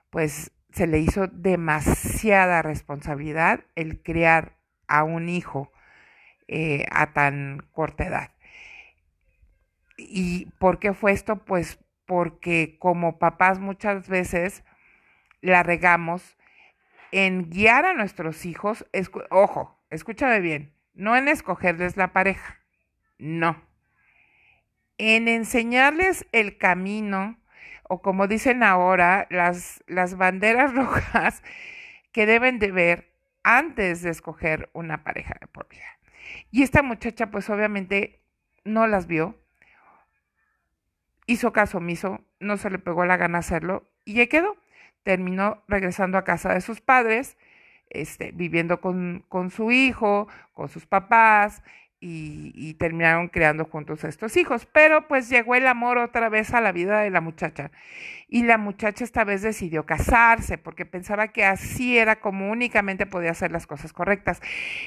pues 0.09 0.51
se 0.71 0.87
le 0.87 0.99
hizo 0.99 1.27
demasiada 1.27 2.61
responsabilidad 2.61 3.65
el 3.75 4.01
criar 4.01 4.57
a 4.87 5.03
un 5.03 5.29
hijo 5.29 5.71
eh, 6.47 6.85
a 6.91 7.13
tan 7.13 7.67
corta 7.71 8.05
edad. 8.05 8.31
¿Y 9.97 10.45
por 10.59 10.79
qué 10.79 10.93
fue 10.93 11.11
esto? 11.11 11.37
Pues 11.43 11.79
porque 12.05 12.77
como 12.79 13.19
papás 13.19 13.59
muchas 13.59 14.07
veces 14.07 14.63
la 15.41 15.63
regamos 15.63 16.37
en 17.11 17.49
guiar 17.49 17.85
a 17.85 17.93
nuestros 17.93 18.45
hijos, 18.45 18.85
ojo, 19.29 19.79
escúchame 19.89 20.39
bien, 20.39 20.73
no 20.93 21.15
en 21.15 21.27
escogerles 21.27 21.97
la 21.97 22.13
pareja, 22.13 22.59
no, 23.17 23.61
en 24.97 25.27
enseñarles 25.27 26.25
el 26.31 26.57
camino 26.57 27.37
o 27.89 28.01
como 28.01 28.27
dicen 28.27 28.63
ahora, 28.63 29.27
las, 29.29 29.83
las 29.87 30.17
banderas 30.17 30.73
rojas 30.75 31.43
que 32.11 32.25
deben 32.25 32.59
de 32.59 32.71
ver 32.71 33.13
antes 33.43 34.01
de 34.01 34.09
escoger 34.09 34.69
una 34.73 35.03
pareja 35.03 35.35
de 35.39 35.47
por 35.47 35.67
vida. 35.69 35.85
Y 36.51 36.63
esta 36.63 36.83
muchacha 36.83 37.31
pues 37.31 37.49
obviamente 37.49 38.21
no 38.65 38.87
las 38.87 39.07
vio, 39.07 39.39
hizo 41.27 41.53
caso 41.53 41.77
omiso, 41.77 42.21
no 42.39 42.57
se 42.57 42.69
le 42.71 42.79
pegó 42.79 43.05
la 43.05 43.17
gana 43.17 43.39
hacerlo 43.39 43.87
y 44.05 44.19
ahí 44.19 44.27
quedó. 44.27 44.57
Terminó 45.03 45.63
regresando 45.67 46.17
a 46.17 46.23
casa 46.23 46.53
de 46.53 46.61
sus 46.61 46.81
padres, 46.81 47.37
este, 47.89 48.31
viviendo 48.31 48.81
con, 48.81 49.23
con 49.29 49.51
su 49.51 49.71
hijo, 49.71 50.27
con 50.53 50.69
sus 50.69 50.85
papás, 50.85 51.61
y, 51.99 52.75
terminaron 52.75 53.27
creando 53.27 53.65
juntos 53.65 54.03
estos 54.03 54.37
hijos. 54.37 54.67
Pero 54.71 55.07
pues 55.07 55.29
llegó 55.29 55.55
el 55.55 55.67
amor 55.67 55.97
otra 55.97 56.29
vez 56.29 56.53
a 56.53 56.61
la 56.61 56.71
vida 56.71 56.99
de 57.01 57.09
la 57.09 57.21
muchacha. 57.21 57.71
Y 58.29 58.43
la 58.43 58.57
muchacha 58.57 59.03
esta 59.03 59.23
vez 59.23 59.41
decidió 59.41 59.85
casarse 59.85 60.57
porque 60.57 60.85
pensaba 60.85 61.29
que 61.29 61.45
así 61.45 61.97
era 61.97 62.17
como 62.17 62.51
únicamente 62.51 63.05
podía 63.05 63.31
hacer 63.31 63.51
las 63.51 63.65
cosas 63.65 63.93
correctas. 63.93 64.41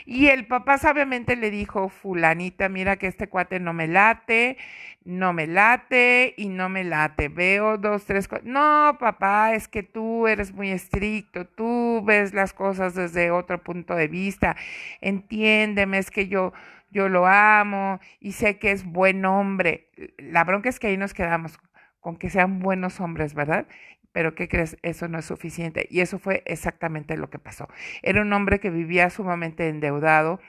Y 0.05 0.29
el 0.29 0.47
papá 0.47 0.79
sabiamente 0.79 1.37
le 1.37 1.50
dijo, 1.50 1.88
fulanita, 1.88 2.69
mira 2.69 2.97
que 2.97 3.07
este 3.07 3.29
cuate 3.29 3.59
no 3.59 3.73
me 3.73 3.88
late, 3.88 4.59
no 5.05 5.33
me 5.33 5.47
late 5.47 6.35
y 6.37 6.49
no 6.50 6.69
me 6.69 6.85
late. 6.85 7.29
Veo 7.29 7.79
dos, 7.79 8.05
tres 8.05 8.29
cosas. 8.29 8.45
No, 8.45 8.97
papá, 9.00 9.55
es 9.55 9.69
que 9.69 9.83
tú 9.83 10.26
eres 10.26 10.52
muy 10.52 10.71
estricto, 10.71 11.47
tú 11.47 12.02
ves 12.05 12.35
las 12.35 12.52
cosas 12.52 12.95
desde 12.95 13.31
otro 13.31 13.62
punto 13.62 13.95
de 13.95 14.09
vista. 14.09 14.57
Entiéndeme, 15.00 15.99
es 15.99 16.11
que 16.11 16.29
yo 16.29 16.52
yo 16.90 17.09
lo 17.09 17.26
amo 17.26 18.00
y 18.20 18.32
sé 18.32 18.59
que 18.59 18.73
es 18.73 18.85
buen 18.85 19.25
hombre. 19.25 19.90
La 20.18 20.44
bronca 20.44 20.68
es 20.68 20.78
que 20.78 20.88
ahí 20.88 20.97
nos 20.97 21.14
quedamos 21.14 21.59
con 22.00 22.16
que 22.16 22.30
sean 22.30 22.61
buenos 22.61 23.00
hombres, 23.00 23.35
¿verdad? 23.35 23.66
Pero 24.12 24.35
¿qué 24.35 24.49
crees? 24.49 24.76
Eso 24.82 25.09
no 25.09 25.18
es 25.18 25.25
suficiente. 25.26 25.87
Y 25.90 26.00
eso 26.00 26.18
fue 26.18 26.42
exactamente 26.47 27.16
lo 27.16 27.30
que 27.30 27.38
pasó. 27.38 27.68
Era 28.02 28.23
un 28.23 28.32
hombre 28.32 28.61
que 28.61 28.70
vivía 28.70 29.11
sumamente 29.11 29.68
endeudado, 29.68 30.40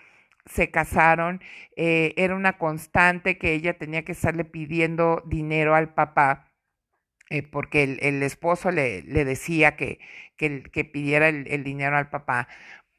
se 0.46 0.72
casaron, 0.72 1.42
eh, 1.76 2.14
era 2.18 2.36
una 2.36 2.58
constante 2.58 3.38
que 3.38 3.54
ella 3.54 3.78
tenía 3.78 4.04
que 4.04 4.14
estarle 4.14 4.46
pidiendo 4.46 5.24
dinero 5.28 5.76
al 5.76 5.94
papá. 5.94 6.48
Eh, 7.30 7.44
porque 7.44 7.84
el, 7.84 8.24
esposo 8.24 8.72
le, 8.72 9.04
decía 9.04 9.78
que, 9.78 10.00
que, 10.38 10.86
pidiera 10.86 11.30
el 11.30 11.64
dinero 11.64 11.96
al 11.96 12.10
papá 12.10 12.50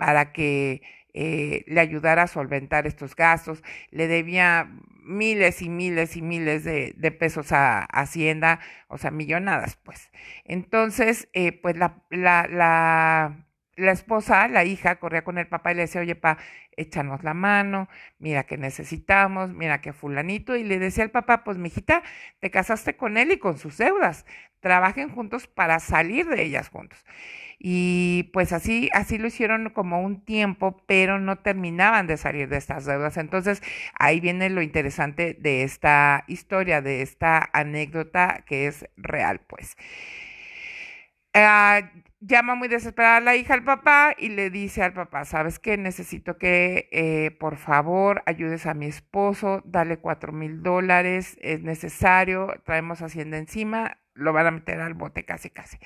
para 0.03 0.33
que 0.33 0.83
eh, 1.15 1.65
le 1.67 1.81
ayudara 1.81 2.23
a 2.23 2.27
solventar 2.27 2.87
estos 2.87 3.15
gastos, 3.17 3.63
le 3.91 4.09
debía 4.09 4.71
miles 5.05 5.63
y 5.63 5.69
miles 5.69 6.17
y 6.17 6.23
miles 6.23 6.65
de, 6.65 7.17
pesos 7.19 7.53
a, 7.53 7.85
Hacienda, 7.85 8.61
o 8.89 8.99
sea, 8.99 9.11
millonadas, 9.11 9.77
pues. 9.77 10.11
Entonces, 10.45 11.29
eh, 11.33 11.53
pues 11.53 11.77
la, 11.77 12.03
la, 12.11 12.47
la, 12.49 13.47
la 13.77 13.93
esposa, 13.93 14.49
la 14.49 14.65
hija, 14.65 14.97
corría 14.97 15.25
con 15.25 15.39
el 15.39 15.49
papá 15.49 15.73
y 15.73 15.77
le 15.77 15.83
decía, 15.83 16.01
oye, 16.01 16.15
pa, 16.15 16.39
échanos 16.77 17.23
la 17.25 17.35
mano, 17.35 17.89
mira 18.19 18.45
que 18.45 18.57
necesitamos, 18.59 19.51
mira 19.51 19.81
que 19.81 19.93
fulanito. 19.93 20.57
Y 20.57 20.65
le 20.65 20.79
decía 20.79 21.05
al 21.05 21.11
papá, 21.11 21.45
pues, 21.45 21.59
mijita, 21.59 22.03
te 22.41 22.51
casaste 22.51 22.97
con 22.97 23.17
él 23.17 23.33
y 23.33 23.39
con 23.39 23.59
sus 23.59 23.79
deudas. 23.79 24.27
Trabajen 24.61 25.09
juntos 25.11 25.47
para 25.49 25.81
salir 25.81 26.27
de 26.29 26.43
ellas 26.43 26.69
juntos. 26.69 27.05
Y 27.59 28.31
pues 28.33 28.53
así, 28.53 28.91
así 28.93 29.19
lo 29.19 29.29
hicieron 29.29 29.71
como 29.71 30.03
un 30.03 30.25
tiempo, 30.25 30.83
pero 30.87 31.21
no 31.21 31.39
terminaban 31.39 32.07
de 32.09 32.17
salir 32.17 32.49
de 32.49 32.57
estas 32.57 32.87
deudas. 32.87 33.17
Entonces, 33.17 33.63
ahí 33.95 34.19
viene 34.21 34.51
lo 34.51 34.63
interesante 34.63 35.35
de 35.39 35.63
esta 35.63 36.25
historia, 36.27 36.83
de 36.83 37.03
esta 37.03 37.49
anécdota 37.53 38.43
que 38.47 38.67
es 38.67 38.87
real, 38.97 39.41
pues. 39.47 39.77
Ah, 41.35 41.91
llama 42.23 42.55
muy 42.55 42.69
desesperada 42.69 43.21
la 43.21 43.37
hija 43.37 43.55
al 43.55 43.65
papá 43.65 44.15
y 44.17 44.29
le 44.29 44.49
dice 44.49 44.83
al 44.83 44.93
papá, 44.93 45.25
¿sabes 45.25 45.59
qué? 45.59 45.77
Necesito 45.77 46.39
que 46.39 46.89
eh, 46.93 47.33
por 47.33 47.57
favor 47.57 48.23
ayudes 48.27 48.67
a 48.67 48.75
mi 48.75 48.87
esposo, 48.87 49.61
dale 49.65 49.99
cuatro 49.99 50.33
mil 50.33 50.63
dólares, 50.63 51.37
es 51.41 51.63
necesario, 51.63 52.55
traemos 52.65 53.03
hacienda 53.03 53.39
encima, 53.39 53.99
lo 54.15 54.33
van 54.33 54.47
a 54.47 54.51
meter 54.53 54.81
al 54.81 54.95
bote 54.95 55.25
casi 55.25 55.51
casi. 55.51 55.79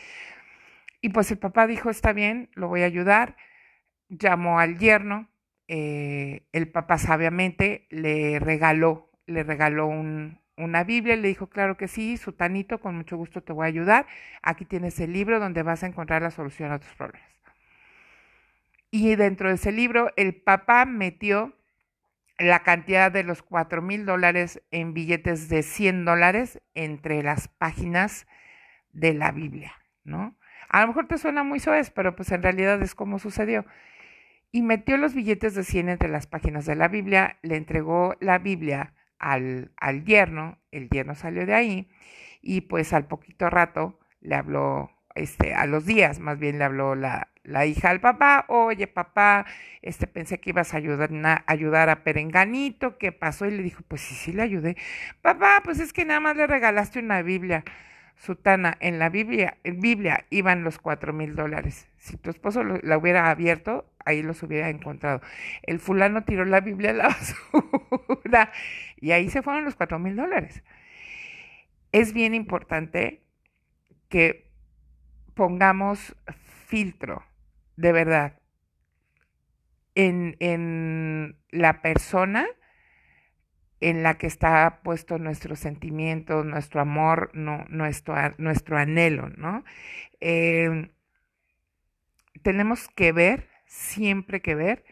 Y 1.00 1.08
pues 1.10 1.30
el 1.30 1.38
papá 1.38 1.66
dijo, 1.66 1.88
está 1.88 2.12
bien, 2.12 2.50
lo 2.54 2.68
voy 2.68 2.82
a 2.82 2.86
ayudar, 2.86 3.36
llamó 4.08 4.60
al 4.60 4.78
yerno, 4.78 5.30
eh, 5.68 6.46
el 6.52 6.70
papá 6.70 6.98
sabiamente 6.98 7.86
le 7.90 8.38
regaló, 8.40 9.10
le 9.26 9.42
regaló 9.42 9.86
un, 9.86 10.40
una 10.56 10.84
Biblia, 10.84 11.16
le 11.16 11.28
dijo, 11.28 11.48
claro 11.48 11.76
que 11.76 11.88
sí, 11.88 12.16
sutanito, 12.16 12.80
con 12.80 12.96
mucho 12.96 13.16
gusto 13.16 13.42
te 13.42 13.52
voy 13.52 13.64
a 13.64 13.68
ayudar. 13.68 14.06
Aquí 14.42 14.64
tienes 14.64 14.98
el 15.00 15.12
libro 15.12 15.38
donde 15.38 15.62
vas 15.62 15.82
a 15.82 15.86
encontrar 15.86 16.22
la 16.22 16.30
solución 16.30 16.72
a 16.72 16.78
tus 16.78 16.94
problemas. 16.94 17.28
Y 18.90 19.14
dentro 19.16 19.48
de 19.48 19.56
ese 19.56 19.72
libro, 19.72 20.12
el 20.16 20.34
papá 20.34 20.86
metió 20.86 21.54
la 22.38 22.62
cantidad 22.62 23.10
de 23.10 23.24
los 23.24 23.42
cuatro 23.42 23.82
mil 23.82 24.06
dólares 24.06 24.62
en 24.70 24.94
billetes 24.94 25.48
de 25.48 25.62
100 25.62 26.04
dólares 26.04 26.60
entre 26.74 27.22
las 27.22 27.48
páginas 27.48 28.26
de 28.92 29.14
la 29.14 29.32
Biblia, 29.32 29.74
¿no? 30.04 30.36
A 30.68 30.80
lo 30.80 30.88
mejor 30.88 31.06
te 31.06 31.18
suena 31.18 31.44
muy 31.44 31.60
soez, 31.60 31.90
pero 31.90 32.16
pues 32.16 32.32
en 32.32 32.42
realidad 32.42 32.80
es 32.82 32.94
como 32.94 33.18
sucedió. 33.18 33.64
Y 34.52 34.62
metió 34.62 34.96
los 34.96 35.14
billetes 35.14 35.54
de 35.54 35.64
100 35.64 35.88
entre 35.90 36.08
las 36.08 36.26
páginas 36.26 36.66
de 36.66 36.76
la 36.76 36.88
Biblia, 36.88 37.38
le 37.42 37.56
entregó 37.56 38.16
la 38.20 38.38
Biblia 38.38 38.94
al, 39.18 39.72
al 39.76 40.04
yerno, 40.04 40.58
el 40.70 40.88
yerno 40.90 41.14
salió 41.14 41.46
de 41.46 41.54
ahí 41.54 41.88
y 42.42 42.62
pues 42.62 42.92
al 42.92 43.06
poquito 43.06 43.50
rato 43.50 43.98
le 44.20 44.34
habló, 44.34 44.90
este, 45.14 45.54
a 45.54 45.66
los 45.66 45.86
días 45.86 46.20
más 46.20 46.38
bien 46.38 46.58
le 46.58 46.64
habló 46.64 46.94
la, 46.94 47.28
la 47.46 47.64
hija 47.66 47.90
al 47.90 48.00
papá, 48.00 48.44
oye 48.48 48.86
papá, 48.86 49.46
este 49.82 50.06
pensé 50.06 50.40
que 50.40 50.50
ibas 50.50 50.74
a 50.74 50.78
ayudar, 50.78 51.10
a 51.24 51.44
ayudar 51.46 51.88
a 51.88 52.02
Perenganito, 52.02 52.98
¿qué 52.98 53.12
pasó? 53.12 53.46
Y 53.46 53.52
le 53.52 53.62
dijo, 53.62 53.82
pues 53.88 54.00
sí, 54.02 54.14
sí 54.14 54.32
le 54.32 54.42
ayudé. 54.42 54.76
Papá, 55.22 55.60
pues 55.64 55.80
es 55.80 55.92
que 55.92 56.04
nada 56.04 56.20
más 56.20 56.36
le 56.36 56.46
regalaste 56.46 56.98
una 56.98 57.22
Biblia. 57.22 57.64
Sutana, 58.16 58.76
en 58.80 58.98
la 58.98 59.10
Biblia, 59.10 59.58
en 59.62 59.80
Biblia 59.80 60.24
iban 60.30 60.64
los 60.64 60.78
cuatro 60.78 61.12
mil 61.12 61.36
dólares. 61.36 61.88
Si 61.98 62.16
tu 62.16 62.30
esposo 62.30 62.64
la 62.64 62.96
hubiera 62.98 63.30
abierto, 63.30 63.86
ahí 64.06 64.22
los 64.22 64.42
hubiera 64.42 64.70
encontrado. 64.70 65.20
El 65.62 65.80
fulano 65.80 66.24
tiró 66.24 66.44
la 66.44 66.60
Biblia 66.60 66.90
a 66.90 66.94
la 66.94 67.08
basura 67.08 68.52
y 68.96 69.10
ahí 69.12 69.28
se 69.28 69.42
fueron 69.42 69.64
los 69.64 69.74
cuatro 69.74 69.98
mil 69.98 70.16
dólares. 70.16 70.62
Es 71.92 72.12
bien 72.12 72.34
importante 72.34 73.22
que 74.08 74.50
pongamos 75.34 76.16
filtro, 76.66 77.24
de 77.76 77.92
verdad, 77.92 78.40
en, 79.94 80.36
en 80.40 81.38
la 81.50 81.82
persona 81.82 82.46
en 83.80 84.02
la 84.02 84.16
que 84.18 84.26
está 84.26 84.80
puesto 84.82 85.18
nuestro 85.18 85.54
sentimiento, 85.56 86.44
nuestro 86.44 86.80
amor, 86.80 87.30
no, 87.34 87.64
nuestro, 87.68 88.14
nuestro 88.38 88.78
anhelo, 88.78 89.28
¿no? 89.36 89.64
Eh, 90.20 90.90
tenemos 92.42 92.88
que 92.88 93.12
ver, 93.12 93.48
siempre 93.66 94.40
que 94.40 94.54
ver, 94.54 94.84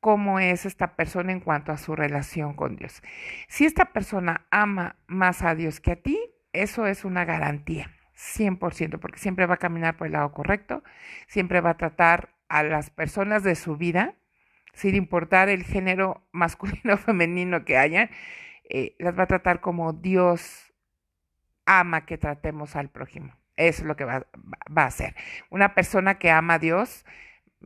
cómo 0.00 0.40
es 0.40 0.64
esta 0.64 0.96
persona 0.96 1.32
en 1.32 1.40
cuanto 1.40 1.72
a 1.72 1.76
su 1.76 1.94
relación 1.94 2.54
con 2.54 2.76
Dios. 2.76 3.02
Si 3.48 3.64
esta 3.66 3.92
persona 3.92 4.46
ama 4.50 4.96
más 5.06 5.42
a 5.42 5.54
Dios 5.54 5.80
que 5.80 5.92
a 5.92 5.96
ti, 5.96 6.18
eso 6.52 6.86
es 6.86 7.04
una 7.04 7.24
garantía, 7.24 7.90
100%, 8.16 8.98
porque 8.98 9.18
siempre 9.18 9.46
va 9.46 9.54
a 9.54 9.58
caminar 9.58 9.96
por 9.96 10.06
el 10.06 10.14
lado 10.14 10.32
correcto, 10.32 10.82
siempre 11.28 11.60
va 11.60 11.70
a 11.70 11.76
tratar 11.76 12.34
a 12.48 12.62
las 12.62 12.90
personas 12.90 13.42
de 13.42 13.54
su 13.54 13.76
vida 13.76 14.14
sin 14.72 14.94
importar 14.94 15.48
el 15.48 15.64
género 15.64 16.26
masculino 16.32 16.94
o 16.94 16.98
femenino 16.98 17.64
que 17.64 17.76
haya, 17.76 18.10
eh, 18.68 18.94
las 18.98 19.18
va 19.18 19.24
a 19.24 19.28
tratar 19.28 19.60
como 19.60 19.92
Dios 19.92 20.72
ama 21.66 22.06
que 22.06 22.18
tratemos 22.18 22.76
al 22.76 22.88
prójimo. 22.88 23.34
Eso 23.56 23.82
es 23.82 23.86
lo 23.86 23.96
que 23.96 24.04
va, 24.04 24.26
a 24.74 24.84
hacer. 24.84 25.14
Una 25.50 25.74
persona 25.74 26.18
que 26.18 26.30
ama 26.30 26.54
a 26.54 26.58
Dios, 26.58 27.04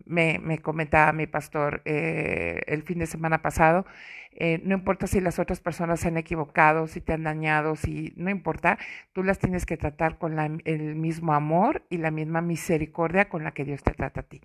me, 0.05 0.39
me 0.39 0.59
comentaba 0.59 1.13
mi 1.13 1.27
pastor 1.27 1.83
eh, 1.85 2.63
el 2.67 2.83
fin 2.83 2.99
de 2.99 3.07
semana 3.07 3.43
pasado, 3.43 3.87
eh, 4.37 4.61
no 4.65 4.75
importa 4.75 5.07
si 5.07 5.21
las 5.21 5.39
otras 5.39 5.61
personas 5.61 6.01
se 6.01 6.09
han 6.09 6.17
equivocado, 6.17 6.89
si 6.89 7.01
te 7.01 7.13
han 7.13 7.23
dañado, 7.23 7.77
si 7.77 8.13
no 8.17 8.31
importa, 8.31 8.79
tú 9.13 9.23
las 9.23 9.39
tienes 9.39 9.65
que 9.65 9.77
tratar 9.77 10.19
con 10.19 10.39
el 10.65 10.95
mismo 10.97 11.35
amor 11.35 11.85
y 11.89 11.99
la 11.99 12.11
misma 12.11 12.41
misericordia 12.41 13.29
con 13.29 13.45
la 13.45 13.53
que 13.53 13.65
Dios 13.65 13.83
te 13.83 13.93
trata 13.93 14.21
a 14.21 14.25
ti 14.25 14.41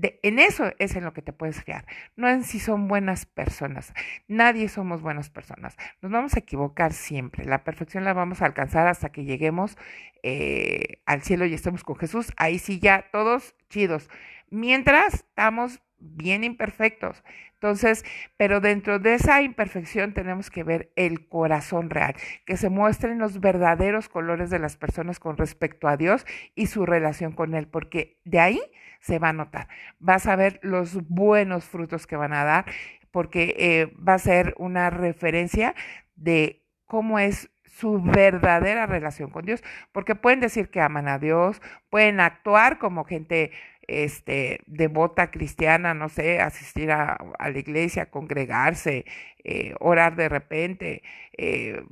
en 0.00 0.38
eso 0.38 0.72
es 0.78 0.94
en 0.96 1.04
lo 1.04 1.12
que 1.12 1.22
te 1.22 1.32
puedes 1.32 1.62
fiar, 1.62 1.84
no 2.16 2.28
en 2.28 2.44
si 2.44 2.60
son 2.60 2.88
buenas 2.88 3.26
personas. 3.26 3.92
Nadie 4.28 4.68
somos 4.68 5.02
buenas 5.02 5.30
personas. 5.30 5.76
Nos 6.02 6.12
vamos 6.12 6.36
a 6.36 6.38
equivocar 6.38 6.92
siempre. 6.92 7.44
La 7.44 7.64
perfección 7.64 8.04
la 8.04 8.12
vamos 8.12 8.42
a 8.42 8.46
alcanzar 8.46 8.86
hasta 8.86 9.10
que 9.10 9.24
lleguemos 9.24 9.76
eh, 10.22 11.00
al 11.06 11.22
cielo 11.22 11.46
y 11.46 11.54
estemos 11.54 11.82
con 11.82 11.96
Jesús. 11.96 12.32
Ahí 12.36 12.58
sí 12.58 12.78
ya 12.78 13.06
todos 13.10 13.54
chidos. 13.68 14.08
Mientras 14.50 15.14
estamos 15.14 15.80
bien 15.98 16.44
imperfectos. 16.44 17.22
Entonces, 17.54 18.04
pero 18.36 18.60
dentro 18.60 19.00
de 19.00 19.14
esa 19.14 19.42
imperfección 19.42 20.14
tenemos 20.14 20.48
que 20.48 20.62
ver 20.62 20.92
el 20.94 21.26
corazón 21.28 21.90
real, 21.90 22.14
que 22.46 22.56
se 22.56 22.68
muestren 22.68 23.18
los 23.18 23.40
verdaderos 23.40 24.08
colores 24.08 24.48
de 24.48 24.60
las 24.60 24.76
personas 24.76 25.18
con 25.18 25.36
respecto 25.36 25.88
a 25.88 25.96
Dios 25.96 26.24
y 26.54 26.66
su 26.66 26.86
relación 26.86 27.32
con 27.32 27.54
Él, 27.54 27.66
porque 27.66 28.20
de 28.24 28.38
ahí 28.38 28.60
se 29.00 29.18
va 29.18 29.30
a 29.30 29.32
notar. 29.32 29.68
Vas 29.98 30.26
a 30.26 30.36
ver 30.36 30.60
los 30.62 31.08
buenos 31.08 31.64
frutos 31.64 32.06
que 32.06 32.16
van 32.16 32.32
a 32.32 32.44
dar, 32.44 32.66
porque 33.10 33.56
eh, 33.58 33.92
va 33.96 34.14
a 34.14 34.18
ser 34.18 34.54
una 34.58 34.90
referencia 34.90 35.74
de 36.14 36.64
cómo 36.84 37.18
es 37.18 37.50
su 37.64 38.00
verdadera 38.00 38.86
relación 38.86 39.30
con 39.30 39.44
Dios, 39.44 39.62
porque 39.92 40.14
pueden 40.14 40.40
decir 40.40 40.70
que 40.70 40.80
aman 40.80 41.08
a 41.08 41.18
Dios, 41.18 41.60
pueden 41.90 42.18
actuar 42.20 42.78
como 42.78 43.04
gente 43.04 43.52
este, 43.88 44.60
devota 44.66 45.30
cristiana, 45.30 45.94
no 45.94 46.08
sé, 46.08 46.40
asistir 46.40 46.92
a, 46.92 47.18
la 47.38 47.58
iglesia, 47.58 48.10
congregarse, 48.10 49.04
eh, 49.44 49.74
orar 49.80 50.16
de 50.16 50.28
repente, 50.28 51.02
eh, 51.36 51.82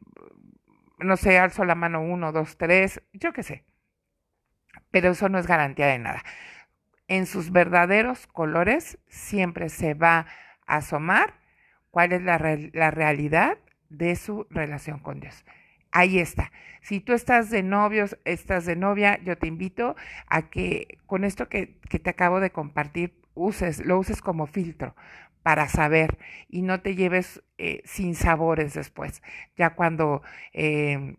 no 0.99 1.17
sé, 1.17 1.39
alzo 1.39 1.65
la 1.65 1.75
mano 1.75 2.01
uno, 2.03 2.33
dos, 2.33 2.57
tres, 2.59 3.03
yo 3.13 3.33
qué 3.33 3.43
sé. 3.43 3.65
Pero 4.91 5.11
eso 5.11 5.29
no 5.29 5.39
es 5.39 5.47
garantía 5.47 5.87
de 5.89 5.99
nada 5.99 6.23
en 7.09 7.27
sus 7.27 7.53
verdaderos 7.53 8.27
colores 8.27 8.99
siempre 9.09 9.69
se 9.69 9.95
va 9.95 10.27
a 10.67 10.77
asomar 10.77 11.35
cuál 11.91 12.13
es 12.13 12.23
la, 12.23 12.39
la, 12.73 12.91
realidad 12.91 13.59
de 13.89 14.17
su 14.17 14.47
relación 14.51 14.99
con 14.99 15.21
Dios. 15.21 15.45
Ahí 15.92 16.18
está. 16.18 16.53
Si 16.83 17.01
tú 17.01 17.12
estás 17.14 17.51
de 17.51 17.62
novios, 17.62 18.18
estás 18.25 18.66
de 18.66 18.77
novia, 18.77 19.18
yo 19.25 19.37
te 19.37 19.46
invito 19.49 19.96
a 20.27 20.51
que 20.51 20.99
con 21.07 21.25
esto 21.25 21.49
que, 21.49 21.79
que 21.88 21.99
te 21.99 22.11
acabo 22.11 22.40
de 22.40 22.51
compartir, 22.51 23.14
uses, 23.35 23.85
lo 23.85 23.99
uses 23.99 24.20
como 24.22 24.46
filtro 24.46 24.94
para 25.42 25.68
saber 25.68 26.18
y 26.49 26.62
no 26.62 26.81
te 26.81 26.96
lleves 26.96 27.42
eh, 27.59 27.83
sin 27.85 28.14
sabores 28.14 28.75
después. 28.75 29.22
Ya 29.57 29.75
cuando 29.75 30.22
eh, 30.53 31.16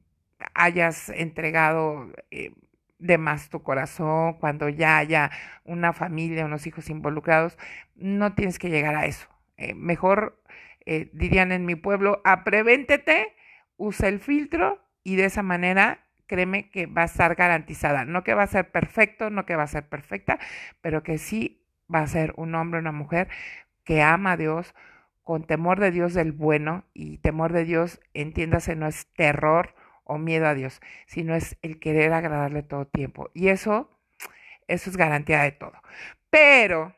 hayas 0.53 1.09
entregado 1.09 2.11
eh, 2.31 2.51
de 2.99 3.17
más 3.17 3.49
tu 3.49 3.61
corazón, 3.63 4.33
cuando 4.35 4.69
ya 4.69 4.97
haya 4.97 5.31
una 5.63 5.93
familia, 5.93 6.45
unos 6.45 6.65
hijos 6.67 6.89
involucrados, 6.89 7.57
no 7.95 8.33
tienes 8.33 8.59
que 8.59 8.69
llegar 8.69 8.95
a 8.95 9.05
eso. 9.05 9.27
Eh, 9.57 9.73
mejor, 9.75 10.41
eh, 10.85 11.09
dirían 11.13 11.51
en 11.51 11.65
mi 11.65 11.75
pueblo, 11.75 12.21
aprevéntete, 12.25 13.35
usa 13.77 14.07
el 14.09 14.19
filtro 14.19 14.81
y 15.03 15.15
de 15.15 15.25
esa 15.25 15.43
manera 15.43 16.03
créeme 16.27 16.69
que 16.69 16.87
va 16.87 17.03
a 17.03 17.05
estar 17.05 17.35
garantizada. 17.35 18.05
No 18.05 18.23
que 18.23 18.33
va 18.33 18.43
a 18.43 18.47
ser 18.47 18.71
perfecto, 18.71 19.29
no 19.29 19.45
que 19.45 19.55
va 19.55 19.63
a 19.63 19.67
ser 19.67 19.87
perfecta, 19.87 20.39
pero 20.81 21.03
que 21.03 21.17
sí 21.17 21.65
va 21.93 22.01
a 22.01 22.07
ser 22.07 22.33
un 22.37 22.55
hombre, 22.55 22.79
una 22.79 22.91
mujer 22.91 23.29
que 23.83 24.01
ama 24.01 24.33
a 24.33 24.37
Dios, 24.37 24.75
con 25.23 25.45
temor 25.45 25.79
de 25.79 25.91
Dios 25.91 26.13
del 26.13 26.31
bueno 26.31 26.85
y 26.93 27.17
temor 27.19 27.53
de 27.53 27.65
Dios, 27.65 27.99
entiéndase, 28.13 28.75
no 28.75 28.87
es 28.87 29.07
terror 29.13 29.75
o 30.03 30.17
miedo 30.17 30.47
a 30.47 30.53
Dios, 30.53 30.81
sino 31.05 31.35
es 31.35 31.57
el 31.61 31.79
querer 31.79 32.13
agradarle 32.13 32.63
todo 32.63 32.87
tiempo. 32.87 33.29
Y 33.33 33.49
eso 33.49 33.91
Eso 34.67 34.89
es 34.89 34.97
garantía 34.97 35.43
de 35.43 35.51
todo. 35.51 35.73
Pero 36.29 36.95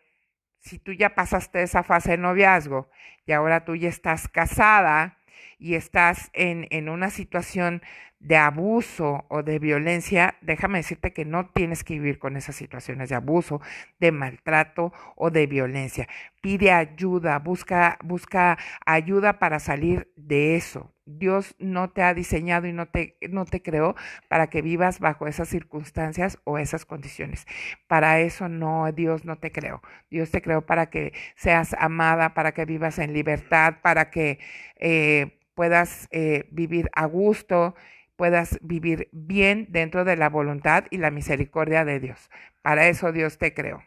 si 0.59 0.79
tú 0.79 0.93
ya 0.93 1.15
pasaste 1.15 1.63
esa 1.63 1.83
fase 1.83 2.11
de 2.11 2.17
noviazgo 2.19 2.89
y 3.25 3.33
ahora 3.33 3.65
tú 3.65 3.75
ya 3.75 3.89
estás 3.89 4.27
casada 4.27 5.18
y 5.59 5.75
estás 5.75 6.29
en, 6.33 6.67
en 6.71 6.89
una 6.89 7.09
situación 7.09 7.81
de 8.19 8.35
abuso 8.35 9.25
o 9.29 9.43
de 9.43 9.59
violencia, 9.59 10.35
déjame 10.41 10.79
decirte 10.79 11.13
que 11.13 11.23
no 11.23 11.47
tienes 11.47 11.83
que 11.85 11.93
vivir 11.93 12.19
con 12.19 12.35
esas 12.35 12.55
situaciones 12.55 13.09
de 13.09 13.15
abuso, 13.15 13.61
de 13.99 14.11
maltrato 14.11 14.91
o 15.15 15.31
de 15.31 15.47
violencia. 15.47 16.07
Pide 16.41 16.71
ayuda, 16.71 17.39
busca, 17.39 17.97
busca 18.03 18.57
ayuda 18.85 19.39
para 19.39 19.59
salir 19.59 20.11
de 20.17 20.55
eso. 20.55 20.93
Dios 21.05 21.55
no 21.59 21.89
te 21.89 22.03
ha 22.03 22.13
diseñado 22.13 22.67
y 22.67 22.73
no 22.73 22.87
te, 22.87 23.17
no 23.29 23.45
te 23.45 23.61
creó 23.61 23.95
para 24.27 24.47
que 24.47 24.61
vivas 24.61 24.99
bajo 24.99 25.25
esas 25.25 25.47
circunstancias 25.47 26.39
o 26.43 26.57
esas 26.57 26.85
condiciones. 26.85 27.47
Para 27.87 28.19
eso 28.19 28.47
no, 28.49 28.91
Dios 28.91 29.25
no 29.25 29.37
te 29.37 29.51
creó. 29.51 29.81
Dios 30.11 30.29
te 30.29 30.41
creó 30.41 30.65
para 30.65 30.89
que 30.89 31.13
seas 31.35 31.73
amada, 31.79 32.33
para 32.33 32.51
que 32.53 32.65
vivas 32.65 32.99
en 32.99 33.13
libertad, 33.13 33.75
para 33.81 34.11
que 34.11 34.39
eh, 34.75 35.38
puedas 35.59 36.07
eh, 36.11 36.47
vivir 36.51 36.89
a 36.93 37.03
gusto 37.03 37.75
puedas 38.15 38.59
vivir 38.61 39.09
bien 39.11 39.67
dentro 39.71 40.05
de 40.05 40.15
la 40.15 40.29
voluntad 40.29 40.85
y 40.89 40.99
la 40.99 41.11
misericordia 41.11 41.83
de 41.83 41.99
Dios. 41.99 42.29
Para 42.61 42.87
eso 42.87 43.11
Dios 43.11 43.37
te 43.37 43.53
creó. 43.53 43.83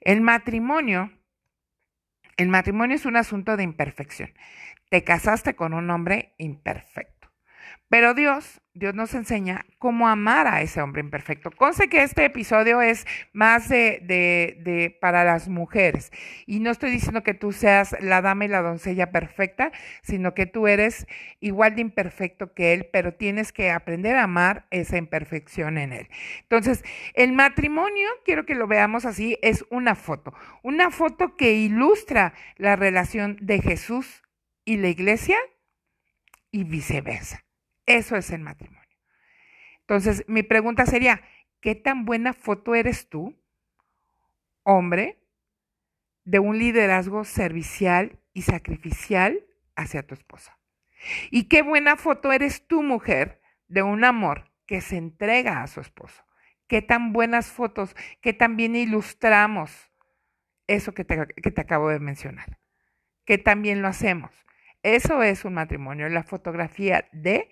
El 0.00 0.22
matrimonio, 0.22 1.12
el 2.38 2.48
matrimonio 2.48 2.96
es 2.96 3.04
un 3.04 3.18
asunto 3.18 3.58
de 3.58 3.64
imperfección. 3.64 4.32
Te 4.88 5.04
casaste 5.04 5.54
con 5.54 5.74
un 5.74 5.90
hombre 5.90 6.34
imperfecto. 6.38 7.30
Pero 7.90 8.14
Dios 8.14 8.62
Dios 8.80 8.94
nos 8.94 9.12
enseña 9.12 9.66
cómo 9.76 10.08
amar 10.08 10.46
a 10.46 10.62
ese 10.62 10.80
hombre 10.80 11.02
imperfecto. 11.02 11.50
Conce 11.50 11.90
que 11.90 12.02
este 12.02 12.24
episodio 12.24 12.80
es 12.80 13.06
más 13.34 13.68
de, 13.68 14.96
para 15.02 15.22
las 15.22 15.50
mujeres. 15.50 16.10
Y 16.46 16.60
no 16.60 16.70
estoy 16.70 16.90
diciendo 16.90 17.22
que 17.22 17.34
tú 17.34 17.52
seas 17.52 17.94
la 18.00 18.22
dama 18.22 18.46
y 18.46 18.48
la 18.48 18.62
doncella 18.62 19.12
perfecta, 19.12 19.70
sino 20.00 20.32
que 20.32 20.46
tú 20.46 20.66
eres 20.66 21.06
igual 21.40 21.74
de 21.74 21.82
imperfecto 21.82 22.54
que 22.54 22.72
él, 22.72 22.88
pero 22.90 23.12
tienes 23.12 23.52
que 23.52 23.70
aprender 23.70 24.16
a 24.16 24.22
amar 24.22 24.66
esa 24.70 24.96
imperfección 24.96 25.76
en 25.76 25.92
él. 25.92 26.08
Entonces, 26.40 26.82
el 27.12 27.32
matrimonio, 27.32 28.08
quiero 28.24 28.46
que 28.46 28.54
lo 28.54 28.66
veamos 28.66 29.04
así, 29.04 29.36
es 29.42 29.62
una 29.68 29.94
foto. 29.94 30.32
Una 30.62 30.90
foto 30.90 31.36
que 31.36 31.52
ilustra 31.52 32.32
la 32.56 32.76
relación 32.76 33.36
de 33.42 33.60
Jesús 33.60 34.22
y 34.64 34.78
la 34.78 34.88
iglesia 34.88 35.36
y 36.50 36.64
viceversa. 36.64 37.44
Eso 37.90 38.14
es 38.14 38.30
el 38.30 38.40
matrimonio. 38.40 38.88
Entonces, 39.80 40.22
mi 40.28 40.44
pregunta 40.44 40.86
sería, 40.86 41.22
¿qué 41.60 41.74
tan 41.74 42.04
buena 42.04 42.32
foto 42.32 42.76
eres 42.76 43.08
tú, 43.08 43.36
hombre, 44.62 45.18
de 46.22 46.38
un 46.38 46.56
liderazgo 46.56 47.24
servicial 47.24 48.20
y 48.32 48.42
sacrificial 48.42 49.44
hacia 49.74 50.06
tu 50.06 50.14
esposa? 50.14 50.56
¿Y 51.32 51.48
qué 51.48 51.62
buena 51.62 51.96
foto 51.96 52.30
eres 52.30 52.64
tú, 52.68 52.84
mujer, 52.84 53.42
de 53.66 53.82
un 53.82 54.04
amor 54.04 54.52
que 54.66 54.80
se 54.80 54.96
entrega 54.96 55.60
a 55.60 55.66
su 55.66 55.80
esposo? 55.80 56.24
¿Qué 56.68 56.82
tan 56.82 57.12
buenas 57.12 57.50
fotos, 57.50 57.96
qué 58.20 58.32
tan 58.32 58.56
bien 58.56 58.76
ilustramos 58.76 59.90
eso 60.68 60.94
que 60.94 61.04
te, 61.04 61.26
que 61.42 61.50
te 61.50 61.60
acabo 61.60 61.88
de 61.88 61.98
mencionar? 61.98 62.60
¿Qué 63.24 63.36
tan 63.36 63.62
bien 63.62 63.82
lo 63.82 63.88
hacemos? 63.88 64.30
Eso 64.84 65.24
es 65.24 65.44
un 65.44 65.54
matrimonio, 65.54 66.08
la 66.08 66.22
fotografía 66.22 67.08
de 67.10 67.50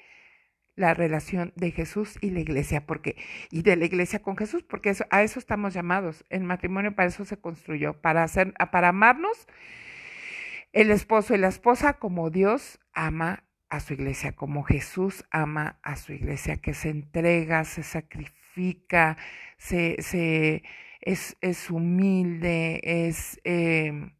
la 0.79 0.95
relación 0.95 1.53
de 1.57 1.73
Jesús 1.73 2.17
y 2.21 2.31
la 2.31 2.41
iglesia, 2.41 2.87
porque 2.87 3.17
y 3.51 3.63
de 3.63 3.77
la 3.77 3.85
iglesia 3.85 4.23
con 4.23 4.37
Jesús, 4.37 4.63
porque 4.63 4.95
a 5.11 5.23
eso 5.23 5.39
estamos 5.39 5.75
llamados. 5.75 6.25
El 6.31 6.45
matrimonio 6.45 6.95
para 6.95 7.09
eso 7.09 7.25
se 7.25 7.37
construyó, 7.37 8.01
para 8.01 8.23
hacer 8.23 8.55
para 8.71 8.89
amarnos 8.89 9.49
el 10.73 10.91
esposo 10.91 11.35
y 11.35 11.39
la 11.39 11.49
esposa 11.49 11.95
como 11.95 12.31
Dios 12.31 12.79
ama 12.93 13.45
a 13.69 13.81
su 13.81 13.95
iglesia, 13.95 14.37
como 14.37 14.63
Jesús 14.63 15.25
ama 15.31 15.79
a 15.83 15.97
su 15.97 16.13
iglesia, 16.13 16.57
que 16.59 16.75
se 16.75 16.91
entrega, 16.91 17.65
se 17.65 17.83
sacrifica, 17.83 19.17
se, 19.57 19.97
se 20.01 20.63
es, 21.01 21.71
humilde, 21.71 22.81
es 22.85 23.41
eh, 23.45 24.13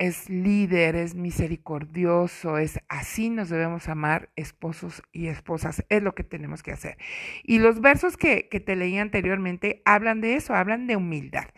es 0.00 0.30
líder, 0.30 0.96
es 0.96 1.14
misericordioso, 1.14 2.56
es 2.56 2.80
así 2.88 3.28
nos 3.28 3.50
debemos 3.50 3.86
amar 3.86 4.30
esposos 4.34 5.02
y 5.12 5.26
esposas, 5.26 5.84
es 5.90 6.02
lo 6.02 6.14
que 6.14 6.24
tenemos 6.24 6.62
que 6.62 6.72
hacer. 6.72 6.96
Y 7.44 7.58
los 7.58 7.82
versos 7.82 8.16
que, 8.16 8.48
que 8.48 8.60
te 8.60 8.76
leí 8.76 8.96
anteriormente 8.96 9.82
hablan 9.84 10.22
de 10.22 10.36
eso, 10.36 10.54
hablan 10.54 10.86
de 10.86 10.96
humildad. 10.96 11.48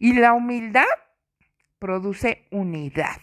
Y 0.00 0.14
la 0.14 0.32
humildad 0.32 0.84
produce 1.78 2.48
unidad. 2.50 3.20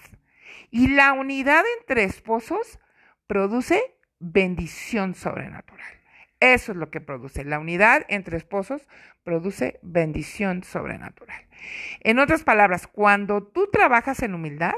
Y 0.71 0.87
la 0.87 1.11
unidad 1.11 1.65
entre 1.79 2.05
esposos 2.05 2.79
produce 3.27 3.83
bendición 4.19 5.13
sobrenatural. 5.13 5.98
Eso 6.39 6.71
es 6.71 6.77
lo 6.77 6.89
que 6.89 7.01
produce. 7.01 7.43
La 7.43 7.59
unidad 7.59 8.05
entre 8.07 8.37
esposos 8.37 8.87
produce 9.23 9.79
bendición 9.81 10.63
sobrenatural. 10.63 11.45
En 12.01 12.19
otras 12.19 12.43
palabras, 12.43 12.87
cuando 12.87 13.43
tú 13.43 13.69
trabajas 13.71 14.23
en 14.23 14.33
humildad, 14.33 14.75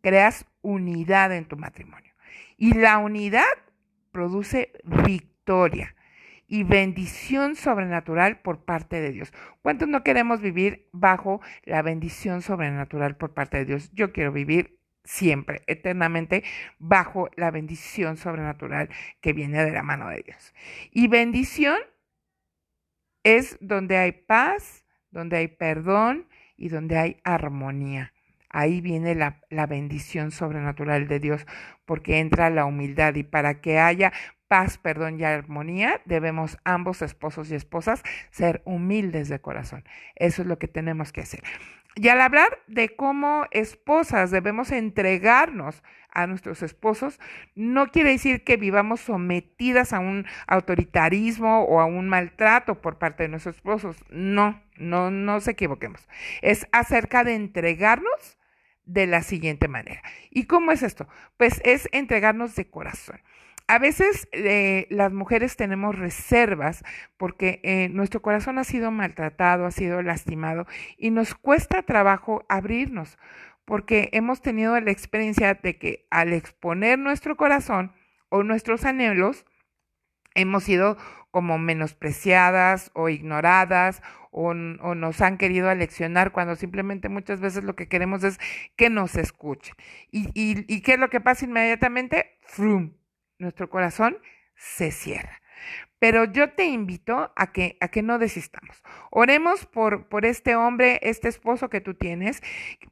creas 0.00 0.46
unidad 0.62 1.32
en 1.32 1.44
tu 1.44 1.56
matrimonio. 1.56 2.14
Y 2.56 2.72
la 2.74 2.98
unidad 2.98 3.44
produce 4.12 4.72
victoria 5.04 5.94
y 6.46 6.64
bendición 6.64 7.54
sobrenatural 7.54 8.40
por 8.40 8.64
parte 8.64 9.00
de 9.00 9.12
Dios. 9.12 9.32
¿Cuántos 9.60 9.86
no 9.86 10.02
queremos 10.02 10.40
vivir 10.40 10.88
bajo 10.92 11.42
la 11.64 11.82
bendición 11.82 12.40
sobrenatural 12.40 13.16
por 13.16 13.34
parte 13.34 13.58
de 13.58 13.64
Dios? 13.66 13.90
Yo 13.92 14.12
quiero 14.12 14.32
vivir 14.32 14.77
siempre, 15.08 15.62
eternamente, 15.66 16.44
bajo 16.78 17.30
la 17.34 17.50
bendición 17.50 18.18
sobrenatural 18.18 18.90
que 19.22 19.32
viene 19.32 19.64
de 19.64 19.72
la 19.72 19.82
mano 19.82 20.10
de 20.10 20.22
Dios. 20.22 20.52
Y 20.92 21.08
bendición 21.08 21.78
es 23.24 23.56
donde 23.62 23.96
hay 23.96 24.12
paz, 24.12 24.84
donde 25.10 25.38
hay 25.38 25.48
perdón 25.48 26.28
y 26.58 26.68
donde 26.68 26.98
hay 26.98 27.20
armonía. 27.24 28.12
Ahí 28.50 28.82
viene 28.82 29.14
la, 29.14 29.40
la, 29.48 29.66
bendición 29.66 30.30
sobrenatural 30.30 31.08
de 31.08 31.20
Dios, 31.20 31.46
porque 31.86 32.18
entra 32.18 32.50
la 32.50 32.66
humildad 32.66 33.14
y 33.14 33.22
para 33.22 33.60
que 33.60 33.78
haya 33.78 34.12
paz, 34.46 34.76
perdón 34.78 35.20
y 35.20 35.24
armonía, 35.24 36.02
debemos 36.04 36.58
ambos 36.64 37.00
esposos 37.02 37.50
y 37.50 37.54
esposas 37.54 38.02
ser 38.30 38.62
humildes 38.64 39.28
de 39.28 39.40
corazón. 39.40 39.84
Eso 40.16 40.42
es 40.42 40.48
lo 40.48 40.58
que 40.58 40.68
tenemos 40.68 41.12
que 41.12 41.22
hacer. 41.22 41.42
Y 41.98 42.08
al 42.10 42.20
hablar 42.20 42.60
de 42.68 42.94
cómo 42.94 43.46
esposas 43.50 44.30
debemos 44.30 44.70
entregarnos 44.70 45.82
a 46.12 46.28
nuestros 46.28 46.62
esposos, 46.62 47.18
no 47.56 47.88
quiere 47.88 48.10
decir 48.10 48.44
que 48.44 48.56
vivamos 48.56 49.00
sometidas 49.00 49.92
a 49.92 49.98
un 49.98 50.24
autoritarismo 50.46 51.64
o 51.64 51.80
a 51.80 51.86
un 51.86 52.08
maltrato 52.08 52.80
por 52.80 52.98
parte 52.98 53.24
de 53.24 53.30
nuestros 53.30 53.56
esposos. 53.56 53.96
No, 54.10 54.62
no, 54.76 55.10
no 55.10 55.32
nos 55.34 55.48
equivoquemos. 55.48 56.06
Es 56.40 56.68
acerca 56.70 57.24
de 57.24 57.34
entregarnos 57.34 58.38
de 58.84 59.08
la 59.08 59.22
siguiente 59.22 59.66
manera. 59.66 60.00
¿Y 60.30 60.44
cómo 60.44 60.70
es 60.70 60.84
esto? 60.84 61.08
Pues 61.36 61.60
es 61.64 61.88
entregarnos 61.90 62.54
de 62.54 62.70
corazón 62.70 63.20
a 63.68 63.78
veces 63.78 64.28
eh, 64.32 64.86
las 64.90 65.12
mujeres 65.12 65.56
tenemos 65.56 65.96
reservas 65.96 66.82
porque 67.18 67.60
eh, 67.62 67.88
nuestro 67.90 68.22
corazón 68.22 68.58
ha 68.58 68.64
sido 68.64 68.90
maltratado, 68.90 69.66
ha 69.66 69.70
sido 69.70 70.02
lastimado 70.02 70.66
y 70.96 71.10
nos 71.10 71.34
cuesta 71.34 71.82
trabajo 71.82 72.44
abrirnos 72.48 73.18
porque 73.66 74.08
hemos 74.12 74.40
tenido 74.40 74.80
la 74.80 74.90
experiencia 74.90 75.52
de 75.52 75.78
que 75.78 76.06
al 76.10 76.32
exponer 76.32 76.98
nuestro 76.98 77.36
corazón 77.36 77.92
o 78.30 78.42
nuestros 78.42 78.86
anhelos, 78.86 79.44
hemos 80.34 80.64
sido 80.64 80.96
como 81.30 81.58
menospreciadas 81.58 82.90
o 82.94 83.10
ignoradas 83.10 84.02
o, 84.30 84.54
nos 84.54 85.20
han 85.20 85.36
querido 85.36 85.68
aleccionar 85.68 86.32
cuando 86.32 86.56
simplemente 86.56 87.10
muchas 87.10 87.40
veces 87.40 87.64
lo 87.64 87.76
que 87.76 87.88
queremos 87.88 88.24
es 88.24 88.38
que 88.76 88.88
nos 88.88 89.16
escuchen. 89.16 89.74
¿Y, 90.10 90.30
y 90.34 90.80
qué 90.80 90.94
es 90.94 90.98
lo 90.98 91.10
que 91.10 91.20
pasa 91.20 91.44
inmediatamente? 91.44 92.38
Frum, 92.46 92.92
nuestro 93.38 93.70
corazón 93.70 94.18
se 94.54 94.90
cierra. 94.90 95.40
Pero 95.98 96.24
yo 96.24 96.52
te 96.52 96.66
invito 96.66 97.32
a 97.34 97.52
que, 97.52 97.76
a 97.80 97.88
que 97.88 98.02
no 98.02 98.18
desistamos. 98.18 98.82
Oremos 99.10 99.66
por, 99.66 100.08
por 100.08 100.24
este 100.24 100.54
hombre, 100.54 101.00
este 101.02 101.28
esposo 101.28 101.68
que 101.68 101.80
tú 101.80 101.94
tienes, 101.94 102.40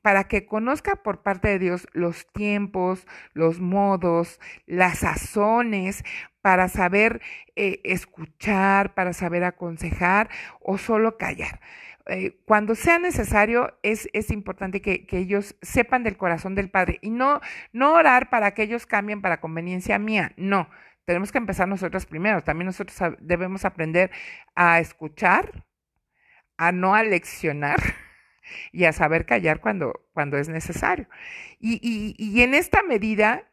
para 0.02 0.24
que 0.24 0.46
conozca 0.46 0.96
por 0.96 1.22
parte 1.22 1.48
de 1.48 1.60
Dios 1.60 1.86
los 1.92 2.26
tiempos, 2.32 3.06
los 3.32 3.60
modos, 3.60 4.40
las 4.66 5.00
sazones, 5.00 6.02
para 6.42 6.68
saber 6.68 7.20
eh, 7.54 7.80
escuchar, 7.84 8.94
para 8.94 9.12
saber 9.12 9.44
aconsejar 9.44 10.28
o 10.60 10.76
solo 10.76 11.16
callar. 11.16 11.60
Eh, 12.08 12.38
cuando 12.44 12.74
sea 12.74 12.98
necesario, 12.98 13.76
es, 13.82 14.08
es 14.12 14.30
importante 14.30 14.80
que, 14.80 15.06
que, 15.06 15.18
ellos 15.18 15.56
sepan 15.60 16.04
del 16.04 16.16
corazón 16.16 16.54
del 16.54 16.70
Padre 16.70 16.98
y 17.02 17.10
no, 17.10 17.40
no 17.72 17.94
orar 17.94 18.30
para 18.30 18.52
que 18.54 18.62
ellos 18.62 18.86
cambien 18.86 19.22
para 19.22 19.40
conveniencia 19.40 19.98
mía, 19.98 20.32
no. 20.36 20.68
Tenemos 21.04 21.32
que 21.32 21.38
empezar 21.38 21.68
nosotros 21.68 22.06
primero. 22.06 22.42
También 22.42 22.66
nosotros 22.66 23.16
debemos 23.20 23.64
aprender 23.64 24.10
a 24.54 24.80
escuchar 24.80 25.66
a 26.56 26.72
no 26.72 26.94
aleccionar 26.94 27.78
y 28.72 28.84
a 28.84 28.92
saber 28.92 29.26
callar 29.26 29.60
cuando, 29.60 30.06
cuando 30.12 30.38
es 30.38 30.48
necesario. 30.48 31.08
Y, 31.58 31.80
y, 31.82 32.14
y 32.18 32.42
en 32.42 32.54
esta 32.54 32.82
medida, 32.82 33.44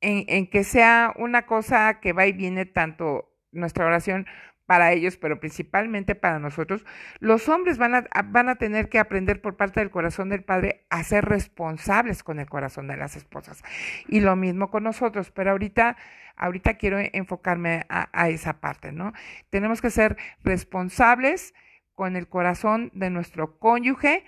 en, 0.00 0.24
en, 0.28 0.46
que 0.48 0.64
sea 0.64 1.12
una 1.16 1.46
cosa 1.46 2.00
que 2.00 2.12
va 2.12 2.26
y 2.26 2.32
viene 2.32 2.66
tanto 2.66 3.30
nuestra 3.52 3.86
oración 3.86 4.26
para 4.66 4.92
ellos, 4.92 5.16
pero 5.16 5.40
principalmente 5.40 6.14
para 6.14 6.38
nosotros, 6.38 6.84
los 7.20 7.48
hombres 7.48 7.78
van 7.78 7.94
a, 7.94 8.04
van 8.24 8.48
a 8.48 8.56
tener 8.56 8.88
que 8.88 8.98
aprender 8.98 9.40
por 9.40 9.56
parte 9.56 9.80
del 9.80 9.90
corazón 9.90 10.28
del 10.28 10.44
Padre 10.44 10.86
a 10.90 11.02
ser 11.04 11.24
responsables 11.24 12.22
con 12.22 12.38
el 12.38 12.48
corazón 12.48 12.86
de 12.88 12.96
las 12.96 13.16
esposas. 13.16 13.62
Y 14.08 14.20
lo 14.20 14.36
mismo 14.36 14.70
con 14.70 14.84
nosotros, 14.84 15.30
pero 15.30 15.50
ahorita, 15.50 15.96
ahorita 16.36 16.74
quiero 16.74 16.98
enfocarme 16.98 17.84
a, 17.88 18.08
a 18.12 18.28
esa 18.28 18.60
parte, 18.60 18.92
¿no? 18.92 19.12
Tenemos 19.50 19.80
que 19.82 19.90
ser 19.90 20.16
responsables 20.42 21.54
con 21.94 22.16
el 22.16 22.28
corazón 22.28 22.90
de 22.94 23.10
nuestro 23.10 23.58
cónyuge, 23.58 24.24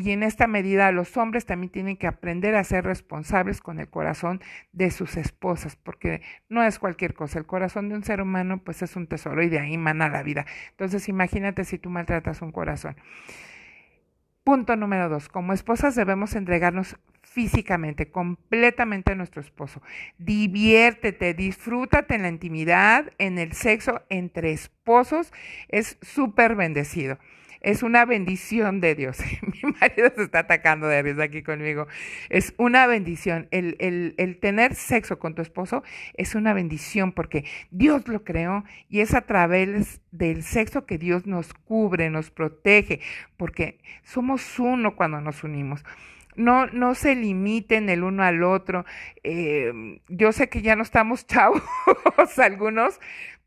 y 0.00 0.12
en 0.12 0.22
esta 0.22 0.46
medida 0.46 0.92
los 0.92 1.16
hombres 1.16 1.44
también 1.44 1.72
tienen 1.72 1.96
que 1.96 2.06
aprender 2.06 2.54
a 2.54 2.62
ser 2.62 2.84
responsables 2.84 3.60
con 3.60 3.80
el 3.80 3.88
corazón 3.88 4.40
de 4.70 4.92
sus 4.92 5.16
esposas, 5.16 5.74
porque 5.74 6.22
no 6.48 6.62
es 6.62 6.78
cualquier 6.78 7.14
cosa. 7.14 7.40
El 7.40 7.46
corazón 7.46 7.88
de 7.88 7.96
un 7.96 8.04
ser 8.04 8.20
humano 8.20 8.62
pues 8.62 8.80
es 8.82 8.94
un 8.94 9.08
tesoro 9.08 9.42
y 9.42 9.48
de 9.48 9.58
ahí 9.58 9.76
mana 9.76 10.08
la 10.08 10.22
vida. 10.22 10.46
Entonces 10.70 11.08
imagínate 11.08 11.64
si 11.64 11.78
tú 11.78 11.90
maltratas 11.90 12.42
un 12.42 12.52
corazón. 12.52 12.94
Punto 14.44 14.76
número 14.76 15.08
dos. 15.08 15.28
Como 15.28 15.52
esposas 15.52 15.96
debemos 15.96 16.36
entregarnos 16.36 16.96
físicamente, 17.22 18.12
completamente 18.12 19.10
a 19.10 19.16
nuestro 19.16 19.40
esposo. 19.40 19.82
Diviértete, 20.16 21.34
disfrútate 21.34 22.14
en 22.14 22.22
la 22.22 22.28
intimidad, 22.28 23.12
en 23.18 23.38
el 23.38 23.52
sexo 23.52 24.02
entre 24.10 24.52
esposos. 24.52 25.32
Es 25.68 25.98
súper 26.02 26.54
bendecido 26.54 27.18
es 27.60 27.82
una 27.82 28.04
bendición 28.04 28.80
de 28.80 28.94
Dios. 28.94 29.18
Mi 29.42 29.72
marido 29.80 30.10
se 30.14 30.22
está 30.22 30.40
atacando 30.40 30.86
de 30.86 31.02
risa 31.02 31.24
aquí 31.24 31.42
conmigo. 31.42 31.86
Es 32.28 32.54
una 32.56 32.86
bendición. 32.86 33.48
El, 33.50 33.76
el, 33.78 34.14
el, 34.16 34.38
tener 34.38 34.74
sexo 34.74 35.18
con 35.18 35.34
tu 35.34 35.42
esposo 35.42 35.82
es 36.14 36.34
una 36.34 36.52
bendición 36.52 37.12
porque 37.12 37.44
Dios 37.70 38.06
lo 38.08 38.24
creó 38.24 38.64
y 38.88 39.00
es 39.00 39.14
a 39.14 39.22
través 39.22 40.00
del 40.10 40.42
sexo 40.42 40.86
que 40.86 40.98
Dios 40.98 41.26
nos 41.26 41.54
cubre, 41.54 42.10
nos 42.10 42.30
protege, 42.30 43.00
porque 43.36 43.78
somos 44.02 44.58
uno 44.58 44.96
cuando 44.96 45.20
nos 45.20 45.44
unimos. 45.44 45.84
No, 46.38 46.66
no 46.68 46.94
se 46.94 47.16
limiten 47.16 47.88
el 47.88 48.04
uno 48.04 48.22
al 48.22 48.44
otro. 48.44 48.84
Eh, 49.24 50.00
yo 50.08 50.30
sé 50.30 50.48
que 50.48 50.62
ya 50.62 50.76
no 50.76 50.84
estamos 50.84 51.26
chavos 51.26 51.62
algunos, 52.38 53.00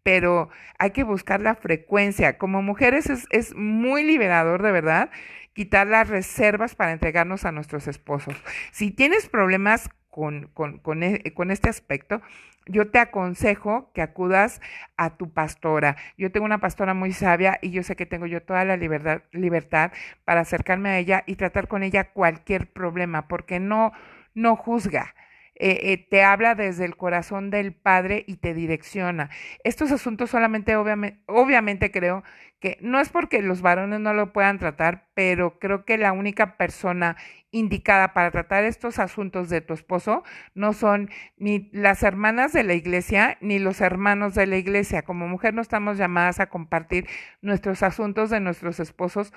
pero 0.04 0.50
hay 0.80 0.92
que 0.92 1.04
buscar 1.04 1.42
la 1.42 1.56
frecuencia. 1.56 2.38
Como 2.38 2.62
mujeres 2.62 3.10
es, 3.30 3.56
muy 3.56 4.04
liberador, 4.04 4.62
de 4.62 4.72
verdad, 4.72 5.10
quitar 5.54 5.88
las 5.88 6.10
reservas 6.10 6.76
para 6.76 6.92
entregarnos 6.92 7.46
a 7.46 7.52
nuestros 7.52 7.88
esposos. 7.88 8.36
Si 8.72 8.92
tienes 8.92 9.30
problemas 9.30 9.90
con, 10.10 10.48
con, 10.54 10.80
con, 10.80 11.04
e, 11.04 11.34
con 11.34 11.52
este 11.52 11.70
aspecto, 11.70 12.22
yo 12.68 12.90
te 12.90 13.00
aconsejo 13.00 13.92
que 13.94 14.02
acudas 14.02 14.62
a 14.98 15.18
tu 15.18 15.34
pastora. 15.34 15.98
Yo 16.18 16.32
tengo 16.32 16.46
una 16.46 16.60
pastora 16.60 16.94
muy 16.94 17.12
sabia 17.12 17.58
y 17.62 17.72
yo 17.72 17.84
sé 17.84 17.96
que 17.96 18.06
tengo 18.06 18.28
yo 18.28 18.42
toda 18.44 18.66
la 18.66 18.78
libertad, 18.78 19.24
libertad 19.32 19.92
para 20.26 20.42
acercarme 20.42 20.90
a 20.90 21.00
ella 21.00 21.24
y 21.26 21.36
tratar 21.36 21.68
con 21.68 21.84
ella 21.84 22.12
cualquier 22.12 22.72
problema, 22.72 23.28
porque 23.28 23.60
no, 23.60 23.92
no 24.34 24.56
juzga 24.56 25.14
eh, 25.64 25.92
eh, 25.94 25.98
te 26.10 26.24
habla 26.24 26.56
desde 26.56 26.86
el 26.86 26.98
corazón 26.98 27.52
del 27.52 27.72
Padre 27.72 28.24
y 28.26 28.38
te 28.38 28.56
direcciona. 28.56 29.30
Estos 29.64 29.92
asuntos 29.92 30.32
solamente, 30.32 30.76
obviamente, 30.76 31.20
obviamente 31.28 31.92
creo 31.92 32.24
que 32.60 32.80
no 32.82 33.00
es 33.00 33.10
porque 33.10 33.44
los 33.44 33.62
varones 33.62 34.00
no 34.00 34.16
lo 34.16 34.34
puedan 34.34 34.58
tratar, 34.58 35.06
pero 35.14 35.60
creo 35.60 35.86
que 35.86 36.00
la 36.00 36.14
única 36.14 36.58
persona 36.58 37.16
indicada 37.52 38.14
para 38.14 38.32
tratar 38.32 38.64
estos 38.64 38.98
asuntos 38.98 39.50
de 39.50 39.62
tu 39.62 39.76
esposo 39.76 40.24
no 40.56 40.74
son 40.74 41.12
ni 41.38 41.70
las 41.74 42.02
hermanas 42.02 42.54
de 42.54 42.64
la 42.64 42.74
iglesia 42.74 43.38
ni 43.40 43.60
los 43.60 43.82
hermanos 43.82 44.34
de 44.34 44.48
la 44.48 44.58
iglesia. 44.58 45.04
Como 45.04 45.28
mujer 45.28 45.54
no 45.54 45.62
estamos 45.62 45.98
llamadas 45.98 46.40
a 46.40 46.48
compartir 46.48 47.08
nuestros 47.42 47.84
asuntos 47.84 48.32
de 48.32 48.40
nuestros 48.40 48.80
esposos 48.80 49.32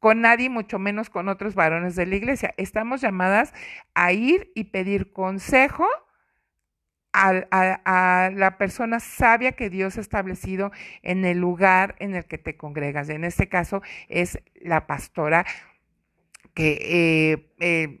con 0.00 0.22
nadie, 0.22 0.48
mucho 0.48 0.78
menos 0.78 1.10
con 1.10 1.28
otros 1.28 1.54
varones 1.54 1.94
de 1.94 2.06
la 2.06 2.16
iglesia. 2.16 2.54
Estamos 2.56 3.02
llamadas 3.02 3.52
a 3.94 4.12
ir 4.12 4.50
y 4.54 4.64
pedir 4.64 5.12
consejo 5.12 5.86
a, 7.12 8.30
la 8.34 8.56
persona 8.56 9.00
sabia 9.00 9.52
que 9.52 9.68
Dios 9.68 9.98
ha 9.98 10.00
establecido 10.00 10.72
en 11.02 11.24
el 11.24 11.38
lugar 11.38 11.96
en 11.98 12.14
el 12.14 12.24
que 12.24 12.38
te 12.38 12.56
congregas. 12.56 13.08
En 13.08 13.24
este 13.24 13.48
caso 13.48 13.82
es 14.08 14.38
la 14.54 14.86
pastora 14.86 15.44
que 16.54 16.78
eh, 16.80 17.52
eh, 17.60 18.00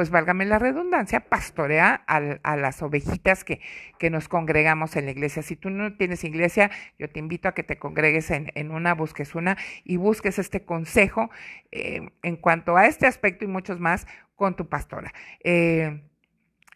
pues 0.00 0.08
válgame 0.08 0.46
la 0.46 0.58
redundancia, 0.58 1.20
pastorea 1.20 1.92
a, 2.06 2.56
las 2.56 2.80
ovejitas 2.80 3.44
que, 3.44 3.60
que, 3.98 4.08
nos 4.08 4.28
congregamos 4.28 4.96
en 4.96 5.04
la 5.04 5.10
iglesia. 5.10 5.42
Si 5.42 5.56
tú 5.56 5.68
no 5.68 5.94
tienes 5.94 6.24
iglesia, 6.24 6.70
yo 6.98 7.10
te 7.10 7.18
invito 7.18 7.48
a 7.48 7.52
que 7.52 7.64
te 7.64 7.78
congregues 7.78 8.30
en, 8.30 8.50
en 8.54 8.70
una, 8.70 8.94
busques 8.94 9.34
una 9.34 9.58
y 9.84 9.98
busques 9.98 10.38
este 10.38 10.64
consejo 10.64 11.28
eh, 11.70 12.08
en 12.22 12.36
cuanto 12.36 12.78
a 12.78 12.86
este 12.86 13.06
aspecto 13.06 13.44
y 13.44 13.48
muchos 13.48 13.78
más 13.78 14.06
con 14.36 14.56
tu 14.56 14.70
pastora. 14.70 15.12
Eh, 15.44 16.00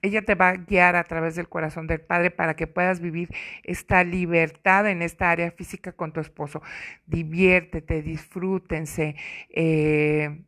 ella 0.03 0.21
te 0.21 0.35
va 0.35 0.51
a 0.51 0.57
guiar 0.57 0.95
a 0.95 1.05
través 1.05 1.35
del 1.35 1.49
corazón 1.49 1.87
del 1.87 2.03
Padre 2.03 2.31
para 2.31 2.57
que 2.57 2.67
puedas 2.67 3.01
vivir 3.01 3.31
esta 3.63 4.05
libertad 4.05 4.87
en 4.87 5.01
esta 5.01 5.31
área 5.31 5.51
física 5.51 5.93
con 5.93 6.13
tu 6.13 6.21
esposo. 6.21 6.61
Diviértete, 7.07 8.03
disfrútense. 8.03 9.17
Eh, 9.49 10.45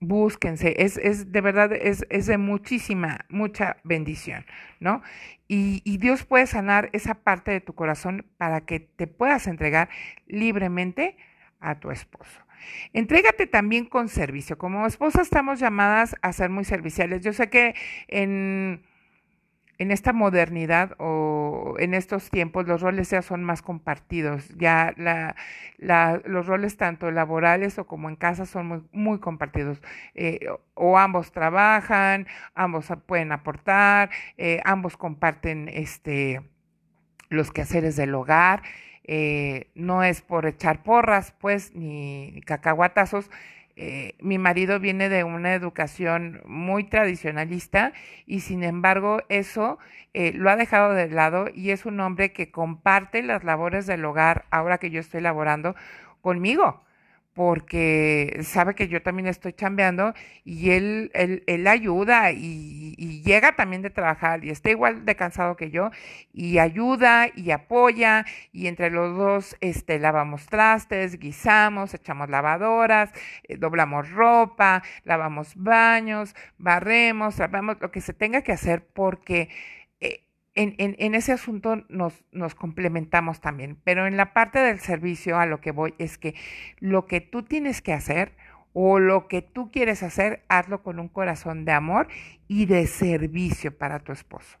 búsquense, 0.00 0.74
es, 0.78 0.96
es 0.98 1.32
de 1.32 1.40
verdad, 1.40 1.72
es, 1.72 2.06
es, 2.10 2.26
de 2.26 2.38
muchísima, 2.38 3.24
mucha 3.28 3.78
bendición, 3.84 4.44
¿no? 4.80 5.02
Y, 5.48 5.80
y, 5.84 5.98
Dios 5.98 6.24
puede 6.24 6.46
sanar 6.46 6.90
esa 6.92 7.14
parte 7.14 7.50
de 7.52 7.60
tu 7.60 7.74
corazón 7.74 8.26
para 8.36 8.62
que 8.62 8.80
te 8.80 9.06
puedas 9.06 9.46
entregar 9.46 9.88
libremente 10.26 11.16
a 11.60 11.78
tu 11.78 11.90
esposo. 11.90 12.40
Entrégate 12.92 13.46
también 13.46 13.84
con 13.86 14.08
servicio. 14.08 14.58
Como 14.58 14.86
esposa 14.86 15.22
estamos 15.22 15.60
llamadas 15.60 16.16
a 16.22 16.32
ser 16.32 16.50
muy 16.50 16.64
serviciales. 16.64 17.22
Yo 17.22 17.32
sé 17.32 17.48
que 17.48 17.74
en 18.08 18.82
en 19.78 19.90
esta 19.90 20.12
modernidad 20.12 20.94
o 20.98 21.74
en 21.78 21.94
estos 21.94 22.30
tiempos 22.30 22.66
los 22.66 22.80
roles 22.80 23.10
ya 23.10 23.22
son 23.22 23.44
más 23.44 23.62
compartidos. 23.62 24.48
Ya 24.56 24.94
la, 24.96 25.36
los 26.24 26.46
roles 26.46 26.76
tanto 26.76 27.10
laborales 27.10 27.78
o 27.78 27.86
como 27.86 28.08
en 28.08 28.16
casa 28.16 28.46
son 28.46 28.66
muy, 28.66 28.82
muy 28.92 29.18
compartidos. 29.18 29.82
Eh, 30.14 30.48
o 30.74 30.98
ambos 30.98 31.32
trabajan, 31.32 32.26
ambos 32.54 32.88
pueden 33.06 33.32
aportar, 33.32 34.10
eh, 34.38 34.60
ambos 34.64 34.96
comparten 34.96 35.68
este, 35.68 36.42
los 37.28 37.50
quehaceres 37.52 37.96
del 37.96 38.14
hogar. 38.14 38.62
Eh, 39.04 39.70
no 39.74 40.02
es 40.02 40.20
por 40.20 40.46
echar 40.46 40.82
porras, 40.82 41.32
pues, 41.38 41.74
ni 41.74 42.40
cacahuatazos, 42.44 43.30
eh, 43.78 44.14
mi 44.20 44.38
marido 44.38 44.80
viene 44.80 45.10
de 45.10 45.22
una 45.22 45.52
educación 45.52 46.40
muy 46.46 46.84
tradicionalista 46.84 47.92
y 48.24 48.40
sin 48.40 48.64
embargo 48.64 49.20
eso 49.28 49.78
eh, 50.14 50.32
lo 50.32 50.48
ha 50.48 50.56
dejado 50.56 50.94
de 50.94 51.10
lado 51.10 51.48
y 51.54 51.72
es 51.72 51.84
un 51.84 52.00
hombre 52.00 52.32
que 52.32 52.50
comparte 52.50 53.22
las 53.22 53.44
labores 53.44 53.86
del 53.86 54.02
hogar 54.06 54.46
ahora 54.50 54.78
que 54.78 54.90
yo 54.90 54.98
estoy 54.98 55.20
laborando 55.20 55.74
conmigo 56.22 56.85
porque 57.36 58.40
sabe 58.44 58.74
que 58.74 58.88
yo 58.88 59.02
también 59.02 59.26
estoy 59.26 59.52
chambeando 59.52 60.14
y 60.42 60.70
él, 60.70 61.10
él, 61.12 61.44
él 61.46 61.66
ayuda 61.66 62.32
y, 62.32 62.94
llega 63.26 63.56
también 63.56 63.82
de 63.82 63.90
trabajar 63.90 64.42
y 64.42 64.48
está 64.48 64.70
igual 64.70 65.04
de 65.04 65.16
cansado 65.16 65.54
que 65.56 65.70
yo 65.70 65.90
y 66.32 66.58
ayuda 66.58 67.28
y 67.34 67.50
apoya 67.50 68.24
y 68.52 68.68
entre 68.68 68.88
los 68.90 69.16
dos 69.18 69.56
este, 69.60 69.98
lavamos 69.98 70.46
trastes, 70.46 71.18
guisamos, 71.18 71.92
echamos 71.92 72.30
lavadoras, 72.30 73.10
eh, 73.42 73.58
doblamos 73.58 74.10
ropa, 74.12 74.82
lavamos 75.04 75.52
baños, 75.56 76.34
barremos, 76.56 77.36
trabamos 77.36 77.76
lo 77.80 77.90
que 77.90 78.00
se 78.00 78.14
tenga 78.14 78.40
que 78.40 78.52
hacer 78.52 78.82
porque 78.94 79.50
en, 80.56 81.14
ese 81.14 81.32
asunto 81.32 81.84
nos, 81.88 82.54
complementamos 82.54 83.40
también, 83.40 83.78
pero 83.84 84.06
en 84.06 84.16
la 84.16 84.32
parte 84.32 84.58
del 84.58 84.80
servicio 84.80 85.38
a 85.38 85.46
lo 85.46 85.60
que 85.60 85.70
voy 85.70 85.94
es 85.98 86.18
que 86.18 86.34
lo 86.78 87.06
que 87.06 87.20
tú 87.20 87.42
tienes 87.42 87.82
que 87.82 87.92
hacer 87.92 88.32
o 88.72 88.98
lo 88.98 89.28
que 89.28 89.42
tú 89.42 89.70
quieres 89.70 90.02
hacer, 90.02 90.44
hazlo 90.48 90.82
con 90.82 90.98
un 90.98 91.08
corazón 91.08 91.64
de 91.64 91.72
amor 91.72 92.08
y 92.48 92.66
de 92.66 92.86
servicio 92.86 93.76
para 93.76 94.00
tu 94.00 94.12
esposo, 94.12 94.58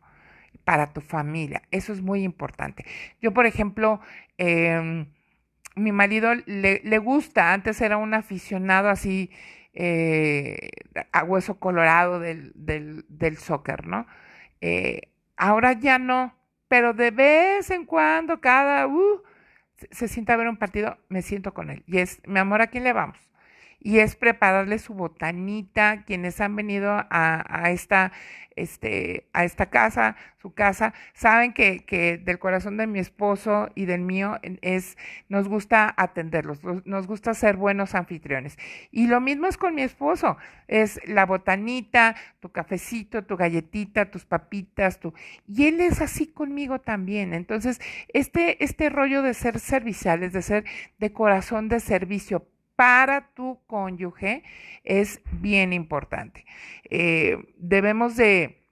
para 0.64 0.92
tu 0.92 1.00
familia. 1.00 1.62
Eso 1.70 1.92
es 1.92 2.02
muy 2.02 2.22
importante. 2.22 2.84
Yo, 3.20 3.32
por 3.32 3.46
ejemplo, 3.46 4.00
eh, 4.38 5.06
mi 5.76 5.92
marido 5.92 6.34
le, 6.46 6.80
le, 6.82 6.98
gusta, 6.98 7.52
antes 7.52 7.80
era 7.80 7.98
un 7.98 8.14
aficionado 8.14 8.88
así 8.88 9.30
eh, 9.74 10.70
a 11.12 11.24
hueso 11.24 11.58
colorado 11.58 12.18
del, 12.18 12.52
del, 12.54 13.04
del 13.08 13.36
soccer, 13.36 13.86
¿no? 13.86 14.06
Eh, 14.62 15.12
Ahora 15.36 15.72
ya 15.72 15.98
no, 15.98 16.34
pero 16.68 16.92
de 16.92 17.10
vez 17.10 17.70
en 17.70 17.84
cuando, 17.84 18.40
cada, 18.40 18.86
uh, 18.86 19.22
se 19.90 20.08
sienta 20.08 20.34
a 20.34 20.36
ver 20.36 20.48
un 20.48 20.56
partido, 20.56 20.98
me 21.08 21.22
siento 21.22 21.52
con 21.52 21.70
él. 21.70 21.84
Y 21.86 21.98
es, 21.98 22.20
mi 22.26 22.38
amor, 22.38 22.62
¿a 22.62 22.68
quién 22.68 22.84
le 22.84 22.92
vamos? 22.92 23.18
Y 23.80 23.98
es 23.98 24.16
prepararle 24.16 24.78
su 24.78 24.94
botanita, 24.94 26.04
quienes 26.04 26.40
han 26.40 26.56
venido 26.56 26.90
a, 26.90 27.70
esta, 27.70 28.12
este, 28.56 29.28
a 29.32 29.44
esta 29.44 29.66
casa, 29.66 30.16
su 30.38 30.54
casa, 30.54 30.94
saben 31.14 31.52
que, 31.52 31.84
que, 31.84 32.18
del 32.18 32.38
corazón 32.38 32.76
de 32.76 32.86
mi 32.86 32.98
esposo 32.98 33.68
y 33.74 33.84
del 33.84 34.00
mío 34.00 34.38
es, 34.62 34.96
nos 35.28 35.48
gusta 35.48 35.94
atenderlos, 35.96 36.60
nos 36.84 37.06
gusta 37.06 37.34
ser 37.34 37.56
buenos 37.56 37.94
anfitriones. 37.94 38.58
Y 38.90 39.06
lo 39.06 39.20
mismo 39.20 39.46
es 39.46 39.56
con 39.56 39.74
mi 39.74 39.82
esposo, 39.82 40.36
es 40.68 41.00
la 41.06 41.26
botanita, 41.26 42.16
tu 42.40 42.50
cafecito, 42.50 43.24
tu 43.24 43.36
galletita, 43.36 44.10
tus 44.10 44.24
papitas, 44.24 44.98
tu, 44.98 45.14
y 45.46 45.66
él 45.66 45.80
es 45.80 46.00
así 46.00 46.26
conmigo 46.26 46.80
también. 46.80 47.34
Entonces, 47.34 47.80
este, 48.08 48.62
este 48.64 48.88
rollo 48.90 49.22
de 49.22 49.34
ser 49.34 49.60
serviciales, 49.60 50.32
de 50.32 50.42
ser 50.42 50.64
de 50.98 51.12
corazón 51.12 51.68
de 51.68 51.80
servicio, 51.80 52.48
para 52.76 53.32
tu 53.34 53.60
cónyuge 53.66 54.44
es 54.84 55.20
bien 55.32 55.72
importante. 55.72 56.44
Eh, 56.84 57.38
debemos 57.56 58.16
de, 58.16 58.62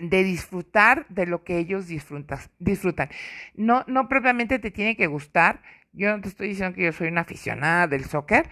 disfrutar 0.00 1.06
de 1.08 1.26
lo 1.26 1.44
que 1.44 1.58
ellos 1.58 1.86
disfrutan. 1.88 3.08
No, 3.54 3.84
no 3.86 4.08
propiamente 4.08 4.58
te 4.58 4.70
tiene 4.70 4.96
que 4.96 5.06
gustar. 5.06 5.62
Yo 5.92 6.14
no 6.14 6.20
te 6.20 6.28
estoy 6.28 6.48
diciendo 6.48 6.74
que 6.74 6.84
yo 6.84 6.92
soy 6.92 7.08
una 7.08 7.22
aficionada 7.22 7.86
del 7.86 8.04
soccer, 8.04 8.48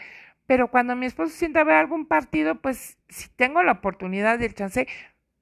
pero 0.47 0.71
cuando 0.71 0.97
mi 0.97 1.07
esposo 1.07 1.31
sienta 1.31 1.63
ver 1.63 1.77
algún 1.77 2.07
partido, 2.07 2.61
pues 2.61 2.99
si 3.09 3.29
tengo 3.29 3.63
la 3.63 3.73
oportunidad 3.73 4.39
del 4.39 4.55
chance, 4.55 4.89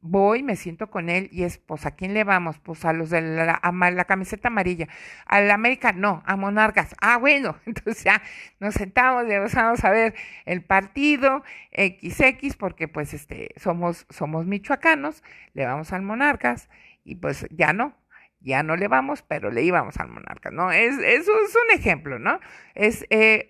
voy, 0.01 0.43
me 0.43 0.57
siento 0.57 0.91
con 0.91 1.09
él 1.09 1.29
y 1.33 1.45
es, 1.45 1.59
pues, 1.59 1.87
¿a 1.87 1.93
quién 1.93 2.15
le 2.15 2.25
vamos? 2.25 2.59
Pues 2.59 2.85
a 2.85 2.93
los 2.93 3.11
de 3.11 3.21
la, 3.21 3.61
la 3.63 4.05
camiseta 4.05 4.49
amarilla. 4.49 4.89
Al 5.27 5.51
América, 5.51 5.93
no, 5.93 6.23
a 6.27 6.37
Monarcas. 6.37 6.95
Ah, 7.01 7.19
bueno, 7.19 7.57
entonces 7.67 8.05
ya 8.05 8.23
nos 8.61 8.75
sentamos 8.75 9.25
y 9.29 9.37
vamos 9.57 9.85
a 9.85 9.91
ver 9.91 10.15
el 10.45 10.65
partido 10.65 11.43
XX, 11.73 12.57
porque 12.57 12.89
pues 12.89 13.15
este, 13.15 13.55
somos, 13.57 14.07
somos 14.11 14.47
michoacanos, 14.47 15.23
le 15.55 15.67
vamos 15.67 15.93
al 15.93 16.03
Monarcas 16.03 16.69
y 17.05 17.17
pues 17.17 17.47
ya 17.51 17.73
no. 17.73 17.95
Ya 18.41 18.63
no 18.63 18.77
le 18.77 18.87
vamos, 18.87 19.23
pero 19.23 19.51
le 19.51 19.63
íbamos 19.63 19.97
al 19.99 20.09
Monarcas, 20.09 20.53
¿no? 20.53 20.71
Es, 20.71 20.99
eso 20.99 21.33
es 21.43 21.57
un 21.57 21.79
ejemplo, 21.79 22.19
¿no? 22.19 22.39
Es 22.75 23.05
eh, 23.11 23.49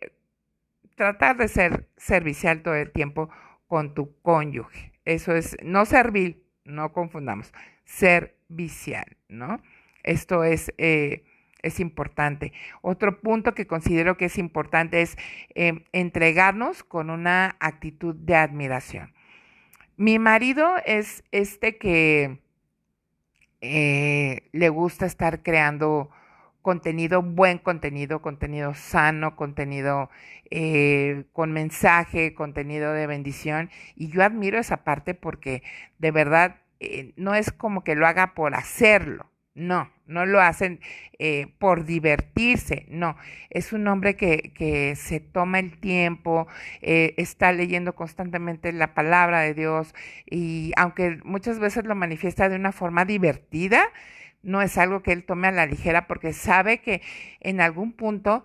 tratar 0.95 1.37
de 1.37 1.49
ser 1.49 1.89
servicial 1.97 2.63
todo 2.63 2.75
el 2.75 2.91
tiempo 2.93 3.29
con 3.67 3.95
tu 3.95 4.21
cónyuge. 4.23 4.96
Eso 5.07 5.35
es 5.35 5.57
no 5.63 5.87
servil, 5.87 6.43
no 6.65 6.93
confundamos, 6.93 7.53
servicial, 7.85 9.17
¿no? 9.29 9.63
Esto 10.03 10.45
es, 10.45 10.73
eh, 10.79 11.25
es 11.63 11.81
importante. 11.81 12.53
Otro 12.83 13.21
punto 13.21 13.55
que 13.55 13.67
considero 13.67 14.17
que 14.17 14.27
es 14.27 14.37
importante 14.37 15.01
es 15.01 15.17
eh, 15.55 15.85
entregarnos 15.93 16.85
con 16.85 17.11
una 17.11 17.57
actitud 17.61 18.15
de 18.15 18.35
admiración. 18.35 19.15
Mi 19.97 20.19
marido 20.19 20.75
es 20.85 21.25
este 21.31 21.79
que 21.79 22.41
eh, 23.61 24.49
le 24.53 24.69
gusta 24.69 25.07
estar 25.07 25.43
creando 25.43 26.11
contenido, 26.67 27.23
buen 27.23 27.59
contenido, 27.59 28.21
contenido 28.21 28.75
sano, 28.75 29.37
contenido 29.37 30.11
eh, 30.51 31.23
con 31.33 31.53
mensaje, 31.53 32.35
contenido 32.35 32.93
de 32.93 33.07
bendición. 33.07 33.71
Y 33.95 34.09
yo 34.09 34.25
admiro 34.25 34.59
esa 34.59 34.83
parte 34.83 35.15
porque 35.15 35.63
de 36.01 36.11
verdad 36.11 36.57
eh, 36.81 37.13
no 37.15 37.37
es 37.37 37.53
como 37.53 37.85
que 37.85 37.95
lo 37.95 38.05
haga 38.05 38.35
por 38.35 38.57
hacerlo. 38.57 39.31
No, 39.55 39.93
no 40.07 40.27
lo 40.27 40.41
hacen 40.41 40.81
eh, 41.21 41.55
por 41.61 41.85
divertirse, 41.85 42.87
no. 42.89 43.17
Es 43.49 43.73
un 43.73 43.87
hombre 43.87 44.17
que, 44.17 44.53
que 44.53 44.97
se 44.97 45.21
toma 45.21 45.61
el 45.61 45.79
tiempo, 45.79 46.49
está 46.81 47.53
leyendo 47.53 47.95
constantemente 47.95 48.73
la 48.73 48.93
palabra 48.93 49.43
de 49.43 49.55
Dios 49.55 49.95
y 50.29 50.73
aunque 50.77 51.21
muchas 51.23 51.61
veces 51.61 51.85
lo 51.85 51.95
manifiesta 51.95 52.49
de 52.49 52.57
una 52.57 52.73
forma 52.73 53.05
divertida, 53.05 53.89
no 54.47 54.63
es 54.63 54.79
algo 54.79 55.03
que 55.03 55.13
él 55.13 55.25
tome 55.25 55.49
a 55.49 55.53
la 55.53 55.67
ligera 55.67 56.07
porque 56.07 56.33
sabe 56.33 56.81
que 56.81 57.03
en 57.41 57.61
algún 57.61 57.93
punto, 57.93 58.45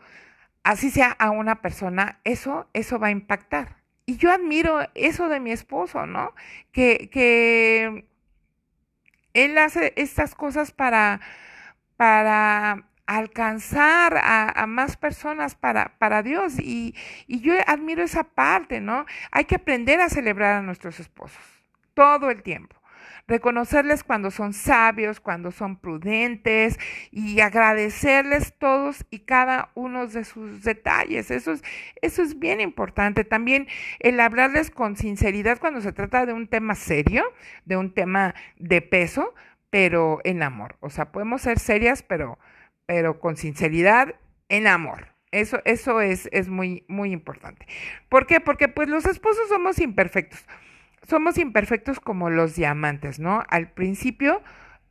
así 0.64 0.90
sea 0.90 1.12
a 1.12 1.30
una 1.30 1.62
persona, 1.62 2.20
eso, 2.24 2.68
eso 2.74 3.00
va 3.00 3.08
a 3.08 3.12
impactar. 3.12 3.78
Y 4.08 4.18
yo 4.18 4.32
admiro 4.32 4.80
eso 4.96 5.30
de 5.30 5.40
mi 5.40 5.52
esposo, 5.52 6.08
¿no? 6.08 6.34
Que, 6.72 7.10
que 7.12 8.06
él 9.34 9.58
hace 9.60 9.94
estas 9.96 10.34
cosas 10.34 10.72
para, 10.72 11.22
para 11.98 12.88
alcanzar 13.06 14.20
a, 14.24 14.66
más 14.68 14.98
personas 14.98 15.54
para, 15.54 16.00
para 16.00 16.24
Dios. 16.24 16.58
Y, 16.60 16.96
y 17.28 17.42
yo 17.42 17.54
admiro 17.68 18.04
esa 18.04 18.24
parte, 18.24 18.82
¿no? 18.82 19.06
Hay 19.32 19.46
que 19.46 19.56
aprender 19.56 20.02
a 20.02 20.10
celebrar 20.10 20.56
a 20.56 20.62
nuestros 20.64 21.00
esposos 21.00 21.44
todo 21.94 22.32
el 22.32 22.42
tiempo 22.42 22.81
reconocerles 23.32 24.04
cuando 24.04 24.30
son 24.30 24.54
sabios, 24.54 25.20
cuando 25.20 25.52
son 25.52 25.78
prudentes 25.78 26.78
y 27.12 27.40
agradecerles 27.40 28.54
todos 28.60 29.06
y 29.10 29.20
cada 29.20 29.72
uno 29.74 30.06
de 30.06 30.26
sus 30.26 30.64
detalles. 30.64 31.32
Eso 31.32 31.54
es, 31.54 31.64
eso 32.02 32.22
es 32.22 32.38
bien 32.38 32.60
importante. 32.60 33.24
También 33.24 33.68
el 34.00 34.20
hablarles 34.20 34.70
con 34.70 34.98
sinceridad 34.98 35.60
cuando 35.60 35.82
se 35.82 35.94
trata 35.94 36.26
de 36.26 36.34
un 36.34 36.48
tema 36.48 36.76
serio, 36.76 37.24
de 37.66 37.78
un 37.78 37.94
tema 37.94 38.36
de 38.58 38.82
peso, 38.82 39.34
pero 39.70 40.20
en 40.26 40.44
amor. 40.44 40.76
O 40.82 40.90
sea, 40.90 41.12
podemos 41.14 41.42
ser 41.42 41.58
serias, 41.58 42.04
pero, 42.04 42.38
pero 42.86 43.20
con 43.20 43.38
sinceridad 43.38 44.14
en 44.50 44.68
amor. 44.68 45.08
Eso, 45.32 45.62
eso 45.64 46.02
es, 46.02 46.28
es 46.34 46.50
muy, 46.50 46.84
muy 46.90 47.14
importante. 47.14 47.66
¿Por 48.10 48.28
qué? 48.28 48.42
Porque 48.42 48.68
pues 48.68 48.90
los 48.90 49.06
esposos 49.06 49.48
somos 49.48 49.80
imperfectos 49.80 50.46
somos 51.08 51.38
imperfectos 51.38 52.00
como 52.00 52.30
los 52.30 52.56
diamantes, 52.56 53.20
¿no? 53.20 53.44
Al 53.50 53.72
principio 53.72 54.42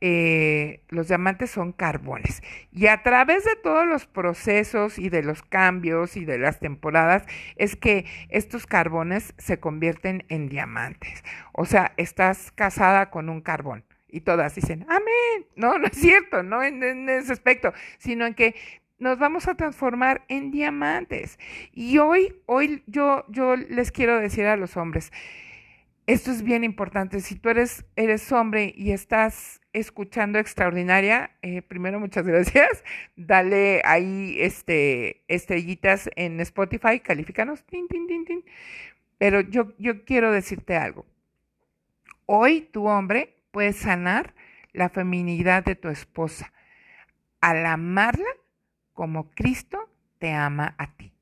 eh, 0.03 0.81
los 0.89 1.09
diamantes 1.09 1.51
son 1.51 1.73
carbones 1.73 2.41
y 2.71 2.87
a 2.87 3.03
través 3.03 3.45
de 3.45 3.55
todos 3.55 3.85
los 3.85 4.07
procesos 4.07 4.97
y 4.97 5.09
de 5.09 5.21
los 5.21 5.43
cambios 5.43 6.17
y 6.17 6.25
de 6.25 6.39
las 6.39 6.59
temporadas 6.59 7.23
es 7.55 7.75
que 7.75 8.05
estos 8.29 8.65
carbones 8.65 9.35
se 9.37 9.59
convierten 9.59 10.25
en 10.27 10.49
diamantes. 10.49 11.23
O 11.53 11.65
sea, 11.65 11.93
estás 11.97 12.51
casada 12.51 13.11
con 13.11 13.29
un 13.29 13.41
carbón. 13.41 13.83
Y 14.13 14.21
todas 14.21 14.55
dicen, 14.55 14.85
amén. 14.89 15.45
No, 15.55 15.77
no 15.77 15.87
es 15.87 15.97
cierto, 15.97 16.43
no 16.43 16.63
en, 16.63 16.83
en 16.83 17.07
ese 17.07 17.31
aspecto, 17.31 17.71
sino 17.97 18.25
en 18.25 18.33
que 18.33 18.55
nos 18.97 19.17
vamos 19.17 19.47
a 19.47 19.55
transformar 19.55 20.23
en 20.27 20.51
diamantes. 20.51 21.39
Y 21.73 21.99
hoy, 21.99 22.35
hoy 22.45 22.83
yo, 22.87 23.25
yo 23.29 23.55
les 23.55 23.91
quiero 23.91 24.19
decir 24.19 24.45
a 24.47 24.57
los 24.57 24.77
hombres, 24.77 25.11
esto 26.13 26.31
es 26.31 26.43
bien 26.43 26.63
importante. 26.63 27.21
Si 27.21 27.35
tú 27.35 27.49
eres, 27.49 27.85
eres 27.95 28.31
hombre 28.31 28.73
y 28.75 28.91
estás 28.91 29.61
escuchando 29.73 30.39
Extraordinaria, 30.39 31.37
eh, 31.41 31.61
primero 31.61 31.99
muchas 31.99 32.25
gracias. 32.27 32.83
Dale 33.15 33.81
ahí 33.85 34.35
este, 34.39 35.23
estrellitas 35.27 36.09
en 36.15 36.39
Spotify, 36.41 36.99
califícanos. 36.99 37.63
Tin, 37.65 37.87
tin, 37.87 38.07
tin, 38.07 38.43
Pero 39.17 39.41
yo, 39.41 39.73
yo 39.77 40.03
quiero 40.03 40.31
decirte 40.31 40.75
algo. 40.75 41.05
Hoy 42.25 42.61
tu 42.61 42.87
hombre 42.87 43.43
puede 43.51 43.73
sanar 43.73 44.33
la 44.73 44.89
feminidad 44.89 45.63
de 45.63 45.75
tu 45.75 45.89
esposa 45.89 46.51
al 47.41 47.65
amarla 47.65 48.29
como 48.93 49.31
Cristo 49.31 49.89
te 50.19 50.31
ama 50.31 50.75
a 50.77 50.95
ti. 50.95 51.13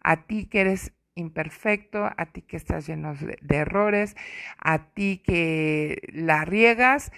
A 0.00 0.24
ti 0.26 0.46
que 0.46 0.60
eres 0.60 0.92
imperfecto, 1.18 2.10
a 2.16 2.26
ti 2.26 2.42
que 2.42 2.56
estás 2.56 2.86
lleno 2.86 3.14
de, 3.14 3.56
errores, 3.56 4.16
a 4.58 4.92
ti 4.92 5.22
que 5.24 6.00
la 6.12 6.44
riegas, 6.44 7.12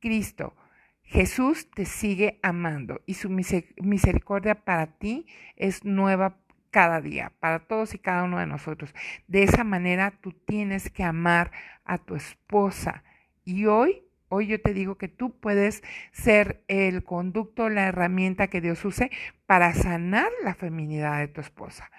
Cristo, 0.00 0.54
Jesús 1.02 1.70
te 1.70 1.84
sigue 1.84 2.38
amando 2.42 3.00
y 3.06 3.14
su 3.14 3.30
misericordia 3.30 4.54
para 4.54 4.86
ti 4.86 5.26
es 5.56 5.84
nueva 5.84 6.38
cada 6.70 7.00
día, 7.00 7.32
para 7.38 7.60
todos 7.60 7.94
y 7.94 7.98
cada 7.98 8.24
uno 8.24 8.38
de 8.38 8.46
nosotros. 8.46 8.94
De 9.28 9.44
esa 9.44 9.62
manera 9.62 10.12
tú 10.20 10.32
tienes 10.32 10.90
que 10.90 11.04
amar 11.04 11.52
a 11.84 11.98
tu 11.98 12.16
esposa. 12.16 13.04
Y 13.44 13.66
hoy, 13.66 14.02
hoy 14.28 14.48
yo 14.48 14.60
te 14.60 14.74
digo 14.74 14.96
que 14.96 15.06
tú 15.06 15.38
puedes 15.38 15.84
ser 16.10 16.64
el 16.66 17.04
conducto, 17.04 17.68
la 17.68 17.86
herramienta 17.86 18.48
que 18.48 18.60
Dios 18.60 18.84
use 18.84 19.10
para 19.46 19.72
sanar 19.72 20.30
la 20.42 20.54
feminidad 20.54 21.20
de 21.20 21.28
tu 21.28 21.40
esposa. 21.40 21.90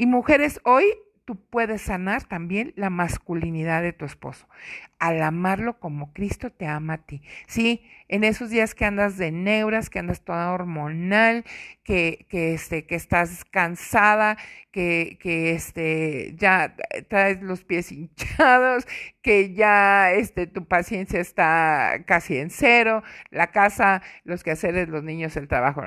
Y 0.00 0.06
mujeres, 0.06 0.60
hoy 0.62 0.84
tú 1.24 1.34
puedes 1.50 1.82
sanar 1.82 2.22
también 2.22 2.72
la 2.76 2.88
masculinidad 2.88 3.82
de 3.82 3.92
tu 3.92 4.04
esposo, 4.04 4.46
al 5.00 5.20
amarlo 5.20 5.80
como 5.80 6.12
Cristo 6.12 6.52
te 6.52 6.68
ama 6.68 6.92
a 6.94 6.98
ti. 6.98 7.20
Sí, 7.48 7.82
en 8.06 8.22
esos 8.22 8.48
días 8.50 8.76
que 8.76 8.84
andas 8.84 9.18
de 9.18 9.32
neuras, 9.32 9.90
que 9.90 9.98
andas 9.98 10.22
toda 10.22 10.52
hormonal, 10.52 11.44
que, 11.82 12.26
que, 12.30 12.54
este, 12.54 12.86
que 12.86 12.94
estás 12.94 13.44
cansada, 13.44 14.38
que, 14.70 15.18
que 15.20 15.50
este, 15.50 16.36
ya 16.36 16.76
traes 17.08 17.42
los 17.42 17.64
pies 17.64 17.90
hinchados, 17.92 18.86
que 19.20 19.52
ya 19.52 20.12
este, 20.12 20.46
tu 20.46 20.64
paciencia 20.68 21.18
está 21.18 22.04
casi 22.06 22.38
en 22.38 22.50
cero, 22.50 23.02
la 23.30 23.48
casa, 23.50 24.02
los 24.22 24.44
quehaceres, 24.44 24.88
los 24.88 25.02
niños, 25.02 25.36
el 25.36 25.48
trabajo 25.48 25.82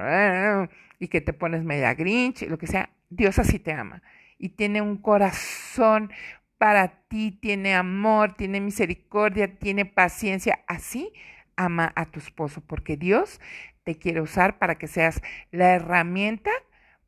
y 1.02 1.08
que 1.08 1.20
te 1.20 1.34
pones 1.34 1.64
media 1.64 1.96
grinch, 1.96 2.44
lo 2.44 2.60
que 2.60 2.68
sea, 2.68 2.92
Dios 3.10 3.40
así 3.40 3.58
te 3.58 3.74
ama 3.74 4.04
y 4.38 4.50
tiene 4.50 4.82
un 4.82 4.98
corazón 4.98 6.12
para 6.60 6.90
ti, 7.08 7.32
tiene 7.32 7.74
amor, 7.74 8.36
tiene 8.36 8.62
misericordia, 8.62 9.56
tiene 9.58 9.86
paciencia. 9.86 10.60
Así 10.68 11.12
ama 11.56 11.92
a 11.96 12.06
tu 12.06 12.20
esposo, 12.20 12.62
porque 12.62 12.98
Dios 12.98 13.42
te 13.84 13.98
quiere 13.98 14.22
usar 14.22 14.60
para 14.60 14.78
que 14.78 14.88
seas 14.88 15.24
la 15.50 15.74
herramienta 15.74 16.52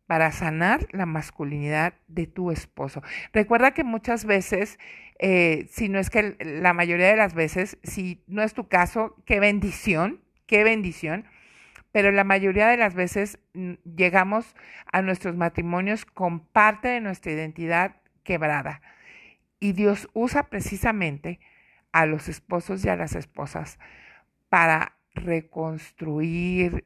para 0.07 0.31
sanar 0.31 0.87
la 0.91 1.05
masculinidad 1.05 1.93
de 2.07 2.25
tu 2.25 2.49
esposo. 2.49 3.03
Recuerda 3.31 3.75
que 3.75 3.83
muchas 3.83 4.25
veces, 4.25 4.79
eh, 5.19 5.67
si 5.69 5.87
no 5.87 5.99
es 5.99 6.09
que 6.09 6.35
la 6.39 6.73
mayoría 6.73 7.07
de 7.07 7.15
las 7.15 7.35
veces, 7.35 7.77
si 7.83 8.23
no 8.25 8.41
es 8.41 8.55
tu 8.55 8.67
caso, 8.67 9.15
qué 9.27 9.39
bendición, 9.39 10.19
qué 10.47 10.63
bendición, 10.63 11.25
pero 11.93 12.11
la 12.11 12.23
mayoría 12.23 12.67
de 12.67 12.75
las 12.75 12.95
veces 12.95 13.39
mm, 13.53 13.73
llegamos 13.95 14.55
a 14.91 15.01
nuestros 15.01 15.37
matrimonios 15.37 16.05
con 16.05 16.41
parte 16.41 16.89
de 16.89 16.99
nuestra 16.99 17.31
identidad 17.31 17.97
quebrada. 18.23 18.81
Y 19.59 19.71
Dios 19.71 20.09
usa 20.13 20.49
precisamente 20.49 21.39
a 21.93 22.05
los 22.07 22.27
esposos 22.27 22.83
y 22.83 22.89
a 22.89 22.95
las 22.95 23.15
esposas 23.15 23.79
para 24.49 24.97
reconstruir 25.13 26.85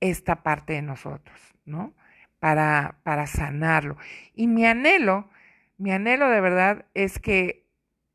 esta 0.00 0.42
parte 0.42 0.74
de 0.74 0.82
nosotros, 0.82 1.40
¿no? 1.64 1.94
Para, 2.38 2.98
para 3.02 3.26
sanarlo. 3.26 3.96
Y 4.34 4.48
mi 4.48 4.66
anhelo, 4.66 5.30
mi 5.78 5.92
anhelo 5.92 6.28
de 6.28 6.42
verdad 6.42 6.84
es 6.92 7.18
que 7.18 7.65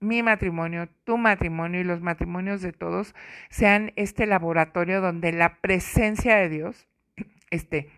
mi 0.02 0.24
matrimonio, 0.24 0.90
tu 1.06 1.18
matrimonio 1.18 1.80
y 1.80 1.86
los 1.86 2.02
matrimonios 2.02 2.62
de 2.62 2.74
todos 2.74 3.16
sean 3.50 3.94
este 3.96 4.26
laboratorio 4.26 5.00
donde 5.00 5.32
la 5.32 5.62
presencia 5.62 6.36
de 6.36 6.50
Dios, 6.50 6.88
este, 7.52 7.90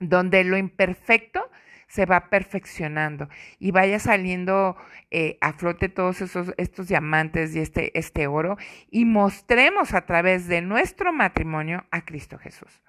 donde 0.00 0.44
lo 0.44 0.58
imperfecto 0.58 1.48
se 1.86 2.06
va 2.06 2.30
perfeccionando 2.30 3.28
y 3.58 3.70
vaya 3.72 3.98
saliendo 3.98 4.76
eh, 5.10 5.38
a 5.40 5.52
flote 5.52 5.88
todos 5.88 6.20
esos, 6.20 6.52
estos 6.56 6.88
diamantes 6.88 7.54
y 7.54 7.60
este, 7.60 7.96
este 7.98 8.26
oro 8.26 8.56
y 8.90 9.04
mostremos 9.04 9.94
a 9.94 10.06
través 10.06 10.46
de 10.46 10.62
nuestro 10.62 11.12
matrimonio 11.12 11.84
a 11.90 12.04
Cristo 12.04 12.38
Jesús. 12.38 12.80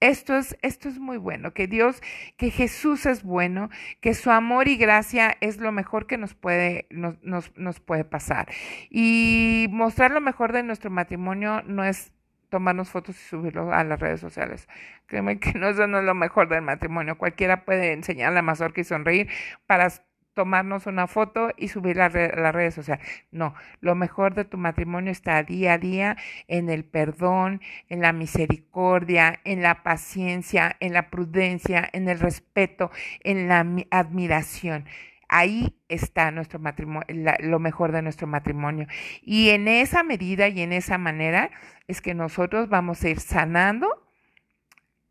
Esto 0.00 0.36
es, 0.36 0.56
esto 0.62 0.88
es 0.88 0.98
muy 0.98 1.16
bueno, 1.16 1.52
que 1.52 1.66
Dios, 1.66 2.02
que 2.36 2.50
Jesús 2.50 3.06
es 3.06 3.22
bueno, 3.22 3.70
que 4.00 4.14
su 4.14 4.30
amor 4.30 4.68
y 4.68 4.76
gracia 4.76 5.36
es 5.40 5.58
lo 5.58 5.72
mejor 5.72 6.06
que 6.06 6.18
nos 6.18 6.34
puede, 6.34 6.86
nos, 6.90 7.22
nos, 7.22 7.56
nos 7.56 7.80
puede 7.80 8.04
pasar. 8.04 8.48
Y 8.90 9.66
mostrar 9.70 10.10
lo 10.10 10.20
mejor 10.20 10.52
de 10.52 10.62
nuestro 10.62 10.90
matrimonio 10.90 11.62
no 11.62 11.84
es 11.84 12.12
tomarnos 12.54 12.88
fotos 12.88 13.16
y 13.16 13.28
subirlo 13.28 13.72
a 13.72 13.82
las 13.82 13.98
redes 13.98 14.20
sociales. 14.20 14.68
Créeme 15.06 15.40
que 15.40 15.54
no, 15.54 15.68
eso 15.68 15.88
no 15.88 15.98
es 15.98 16.04
lo 16.04 16.14
mejor 16.14 16.48
del 16.48 16.62
matrimonio. 16.62 17.18
Cualquiera 17.18 17.64
puede 17.64 17.92
enseñar 17.92 18.32
la 18.32 18.42
mazorca 18.42 18.80
y 18.80 18.84
sonreír 18.84 19.28
para 19.66 19.88
tomarnos 20.34 20.86
una 20.86 21.06
foto 21.06 21.50
y 21.56 21.68
subirla 21.68 22.06
a, 22.06 22.10
las 22.10 22.54
redes 22.54 22.74
sociales. 22.74 23.06
No, 23.30 23.54
lo 23.80 23.94
mejor 23.94 24.34
de 24.34 24.44
tu 24.44 24.58
matrimonio 24.58 25.12
está 25.12 25.42
día 25.42 25.74
a 25.74 25.78
día 25.78 26.16
en 26.48 26.68
el 26.68 26.84
perdón, 26.84 27.60
en 27.88 28.00
la 28.00 28.12
misericordia, 28.12 29.40
en 29.44 29.62
la 29.62 29.82
paciencia, 29.82 30.76
en 30.80 30.92
la 30.92 31.10
prudencia, 31.10 31.88
en 31.92 32.08
el 32.08 32.20
respeto, 32.20 32.90
en 33.20 33.48
la 33.48 33.66
admiración. 33.90 34.86
Ahí 35.28 35.74
está 35.88 36.30
nuestro 36.30 36.58
matrimonio, 36.58 37.06
lo 37.40 37.58
mejor 37.58 37.92
de 37.92 38.02
nuestro 38.02 38.26
matrimonio. 38.26 38.86
Y 39.22 39.50
en 39.50 39.68
esa 39.68 40.02
medida 40.02 40.48
y 40.48 40.60
en 40.60 40.72
esa 40.72 40.98
manera 40.98 41.50
es 41.88 42.00
que 42.00 42.14
nosotros 42.14 42.68
vamos 42.68 43.02
a 43.02 43.08
ir 43.08 43.20
sanando 43.20 44.03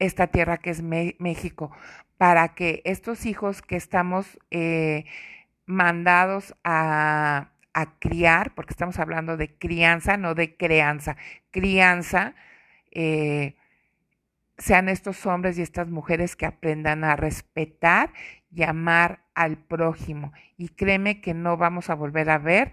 esta 0.05 0.27
tierra 0.27 0.57
que 0.57 0.69
es 0.69 0.81
México, 0.81 1.71
para 2.17 2.55
que 2.55 2.81
estos 2.85 3.25
hijos 3.25 3.61
que 3.61 3.75
estamos 3.75 4.39
eh, 4.51 5.05
mandados 5.65 6.55
a, 6.63 7.49
criar, 7.99 8.53
porque 8.53 8.71
estamos 8.71 8.99
hablando 8.99 9.35
de 9.35 9.57
crianza, 9.57 10.15
no 10.15 10.35
de 10.35 10.55
crianza, 10.55 11.17
crianza, 11.49 12.35
eh, 12.91 13.55
sean 14.59 14.89
estos 14.89 15.25
hombres 15.25 15.57
y 15.57 15.63
estas 15.63 15.89
mujeres 15.89 16.35
que 16.35 16.45
aprendan 16.45 17.03
a 17.03 17.15
respetar 17.15 18.13
y 18.51 18.61
amar 18.61 19.23
al 19.33 19.57
prójimo. 19.57 20.33
Y 20.55 20.69
créeme 20.69 21.19
que 21.19 21.33
no 21.33 21.57
vamos 21.57 21.89
a 21.89 21.95
volver 21.95 22.29
a 22.29 22.37
ver 22.37 22.71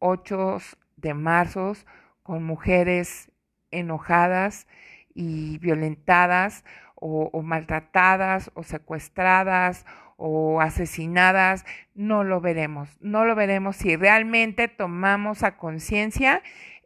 ocho 0.00 0.58
de 0.96 1.14
marzo 1.14 1.76
con 2.24 2.42
mujeres 2.42 3.30
enojadas 3.70 4.66
y 5.14 5.58
violentadas 5.58 6.64
o, 6.96 7.42
maltratadas 7.42 8.50
o 8.54 8.62
secuestradas 8.62 9.84
o 10.16 10.60
asesinadas, 10.60 11.64
no 11.94 12.24
lo 12.24 12.40
veremos. 12.40 12.96
No 13.00 13.24
lo 13.24 13.34
veremos 13.34 13.76
si 13.76 13.96
realmente 13.96 14.68
tomamos 14.68 15.42
a 15.42 15.56
conciencia 15.56 16.42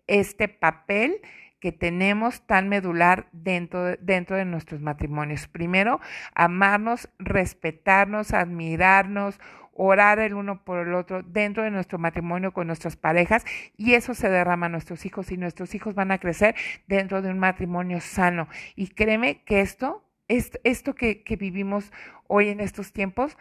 este 0.06 0.48
papel 0.48 1.20
que 1.60 1.72
tenemos 1.72 2.46
tan 2.46 2.68
medular 2.68 3.28
dentro 3.32 3.84
de, 3.84 3.98
dentro 4.00 4.36
de 4.36 4.44
nuestros 4.44 4.80
matrimonios. 4.80 5.48
Primero, 5.48 6.00
amarnos, 6.34 7.08
respetarnos, 7.18 8.32
admirarnos, 8.32 9.40
orar 9.78 10.18
el 10.18 10.34
uno 10.34 10.64
por 10.64 10.86
el 10.86 10.92
otro 10.94 11.22
dentro 11.22 11.62
de 11.62 11.70
nuestro 11.70 11.98
matrimonio 11.98 12.52
con 12.52 12.66
nuestras 12.66 12.96
parejas 12.96 13.44
y 13.76 13.94
eso 13.94 14.12
se 14.12 14.28
derrama 14.28 14.66
a 14.66 14.68
nuestros 14.68 15.06
hijos 15.06 15.30
y 15.30 15.36
nuestros 15.36 15.74
hijos 15.74 15.94
van 15.94 16.10
a 16.10 16.18
crecer 16.18 16.56
dentro 16.88 17.22
de 17.22 17.30
un 17.30 17.38
matrimonio 17.38 18.00
sano. 18.00 18.48
Y 18.74 18.88
créeme 18.88 19.42
que 19.44 19.60
esto 19.60 20.04
esto 20.28 20.94
que, 20.94 21.22
que 21.22 21.36
vivimos 21.36 21.90
hoy 22.26 22.50
en 22.50 22.60
estos 22.60 22.92
tiempos 22.92 23.38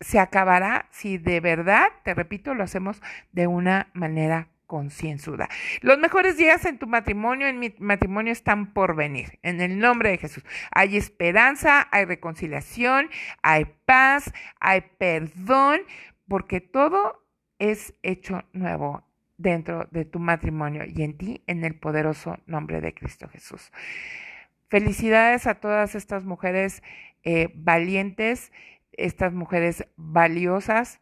se 0.00 0.18
acabará 0.18 0.86
si 0.90 1.18
de 1.18 1.40
verdad, 1.40 1.86
te 2.02 2.12
repito, 2.12 2.52
lo 2.52 2.64
hacemos 2.64 3.00
de 3.32 3.46
una 3.46 3.88
manera 3.94 4.48
concienzuda. 4.66 5.48
Los 5.80 5.98
mejores 5.98 6.36
días 6.36 6.64
en 6.64 6.78
tu 6.78 6.86
matrimonio, 6.86 7.46
en 7.46 7.58
mi 7.58 7.74
matrimonio, 7.78 8.32
están 8.32 8.72
por 8.72 8.96
venir. 8.96 9.38
En 9.42 9.60
el 9.60 9.78
nombre 9.78 10.10
de 10.10 10.18
Jesús. 10.18 10.44
Hay 10.70 10.96
esperanza, 10.96 11.88
hay 11.90 12.04
reconciliación, 12.04 13.10
hay 13.42 13.66
paz, 13.84 14.32
hay 14.60 14.82
perdón, 14.98 15.80
porque 16.28 16.60
todo 16.60 17.24
es 17.58 17.94
hecho 18.02 18.44
nuevo 18.52 19.04
dentro 19.36 19.88
de 19.90 20.04
tu 20.04 20.18
matrimonio 20.18 20.84
y 20.86 21.02
en 21.02 21.16
ti, 21.16 21.42
en 21.46 21.64
el 21.64 21.74
poderoso 21.74 22.38
nombre 22.46 22.80
de 22.80 22.94
Cristo 22.94 23.28
Jesús. 23.28 23.72
Felicidades 24.68 25.46
a 25.46 25.54
todas 25.54 25.94
estas 25.94 26.24
mujeres 26.24 26.82
eh, 27.22 27.50
valientes, 27.54 28.52
estas 28.92 29.32
mujeres 29.32 29.86
valiosas, 29.96 31.00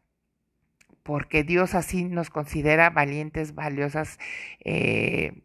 porque 1.02 1.44
Dios 1.44 1.74
así 1.74 2.04
nos 2.04 2.30
considera 2.30 2.90
valientes, 2.90 3.54
valiosas. 3.54 4.18
Eh, 4.64 5.42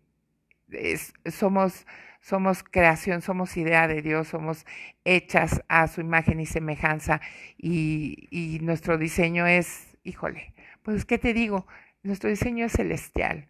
somos, 1.25 1.85
somos 2.19 2.63
creación, 2.63 3.21
somos 3.21 3.55
idea 3.57 3.87
de 3.87 4.01
Dios, 4.01 4.27
somos 4.27 4.65
hechas 5.05 5.63
a 5.67 5.87
su 5.87 6.01
imagen 6.01 6.39
y 6.39 6.45
semejanza 6.45 7.21
y, 7.57 8.59
nuestro 8.61 8.97
diseño 8.97 9.47
es, 9.47 9.97
híjole, 10.03 10.53
pues 10.83 11.05
¿qué 11.05 11.17
te 11.17 11.33
digo? 11.33 11.67
Nuestro 12.03 12.29
diseño 12.29 12.65
es 12.65 12.73
celestial. 12.73 13.47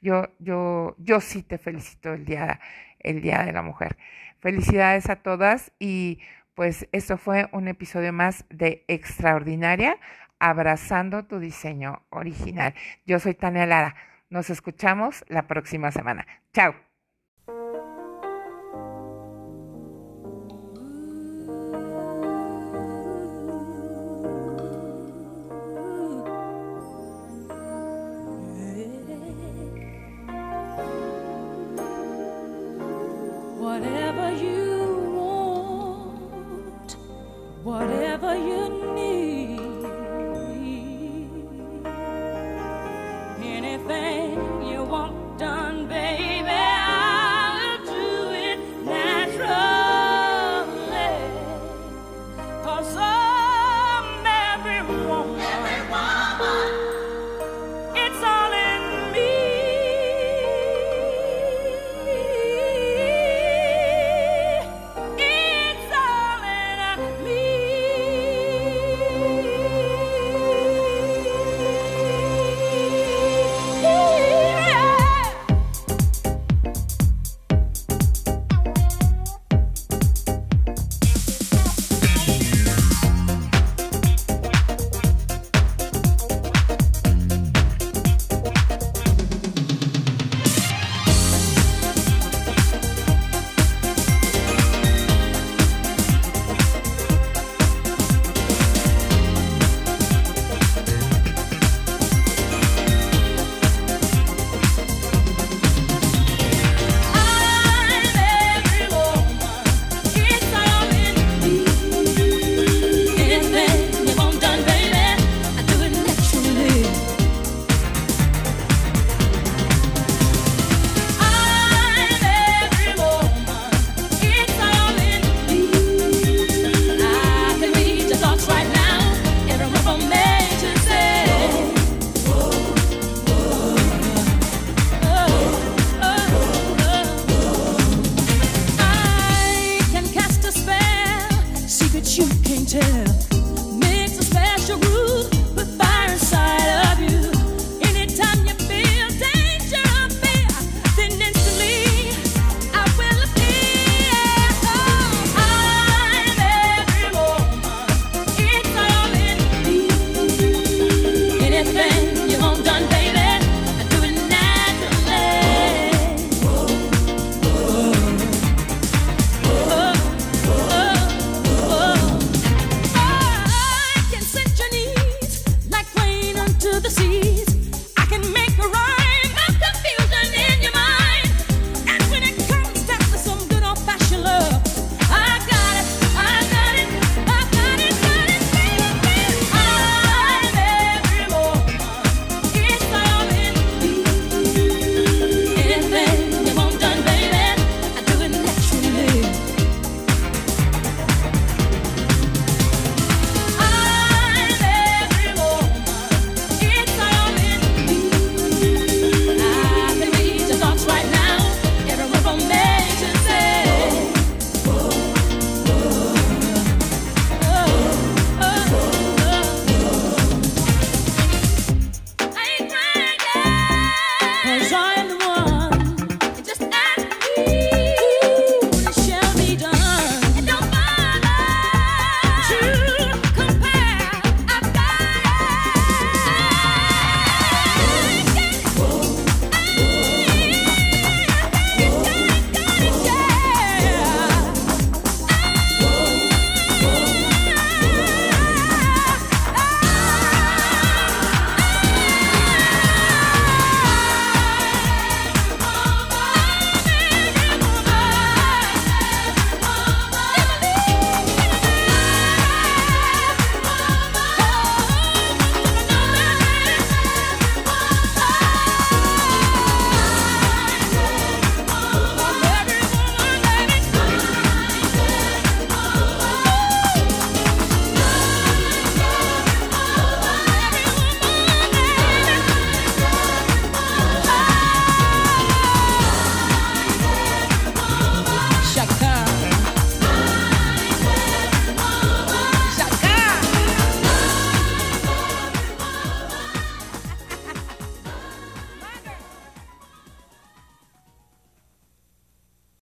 Yo, 0.00 0.28
yo, 0.38 0.96
yo 0.98 1.20
sí 1.20 1.42
te 1.42 1.58
felicito 1.58 2.12
el 2.12 2.24
día, 2.24 2.60
el 2.98 3.22
día 3.22 3.44
de 3.44 3.52
la 3.52 3.62
Mujer. 3.62 3.96
Felicidades 4.40 5.08
a 5.08 5.16
todas 5.16 5.72
y 5.78 6.18
pues 6.54 6.88
esto 6.92 7.16
fue 7.16 7.48
un 7.52 7.68
episodio 7.68 8.12
más 8.12 8.44
de 8.50 8.84
Extraordinaria, 8.88 9.98
abrazando 10.42 11.24
tu 11.24 11.38
diseño 11.38 12.02
original. 12.10 12.74
Yo 13.06 13.20
soy 13.20 13.34
Tania 13.34 13.64
Lara. 13.64 13.94
Nos 14.28 14.50
escuchamos 14.50 15.24
la 15.28 15.46
próxima 15.46 15.92
semana. 15.92 16.26
Chao. 16.52 16.91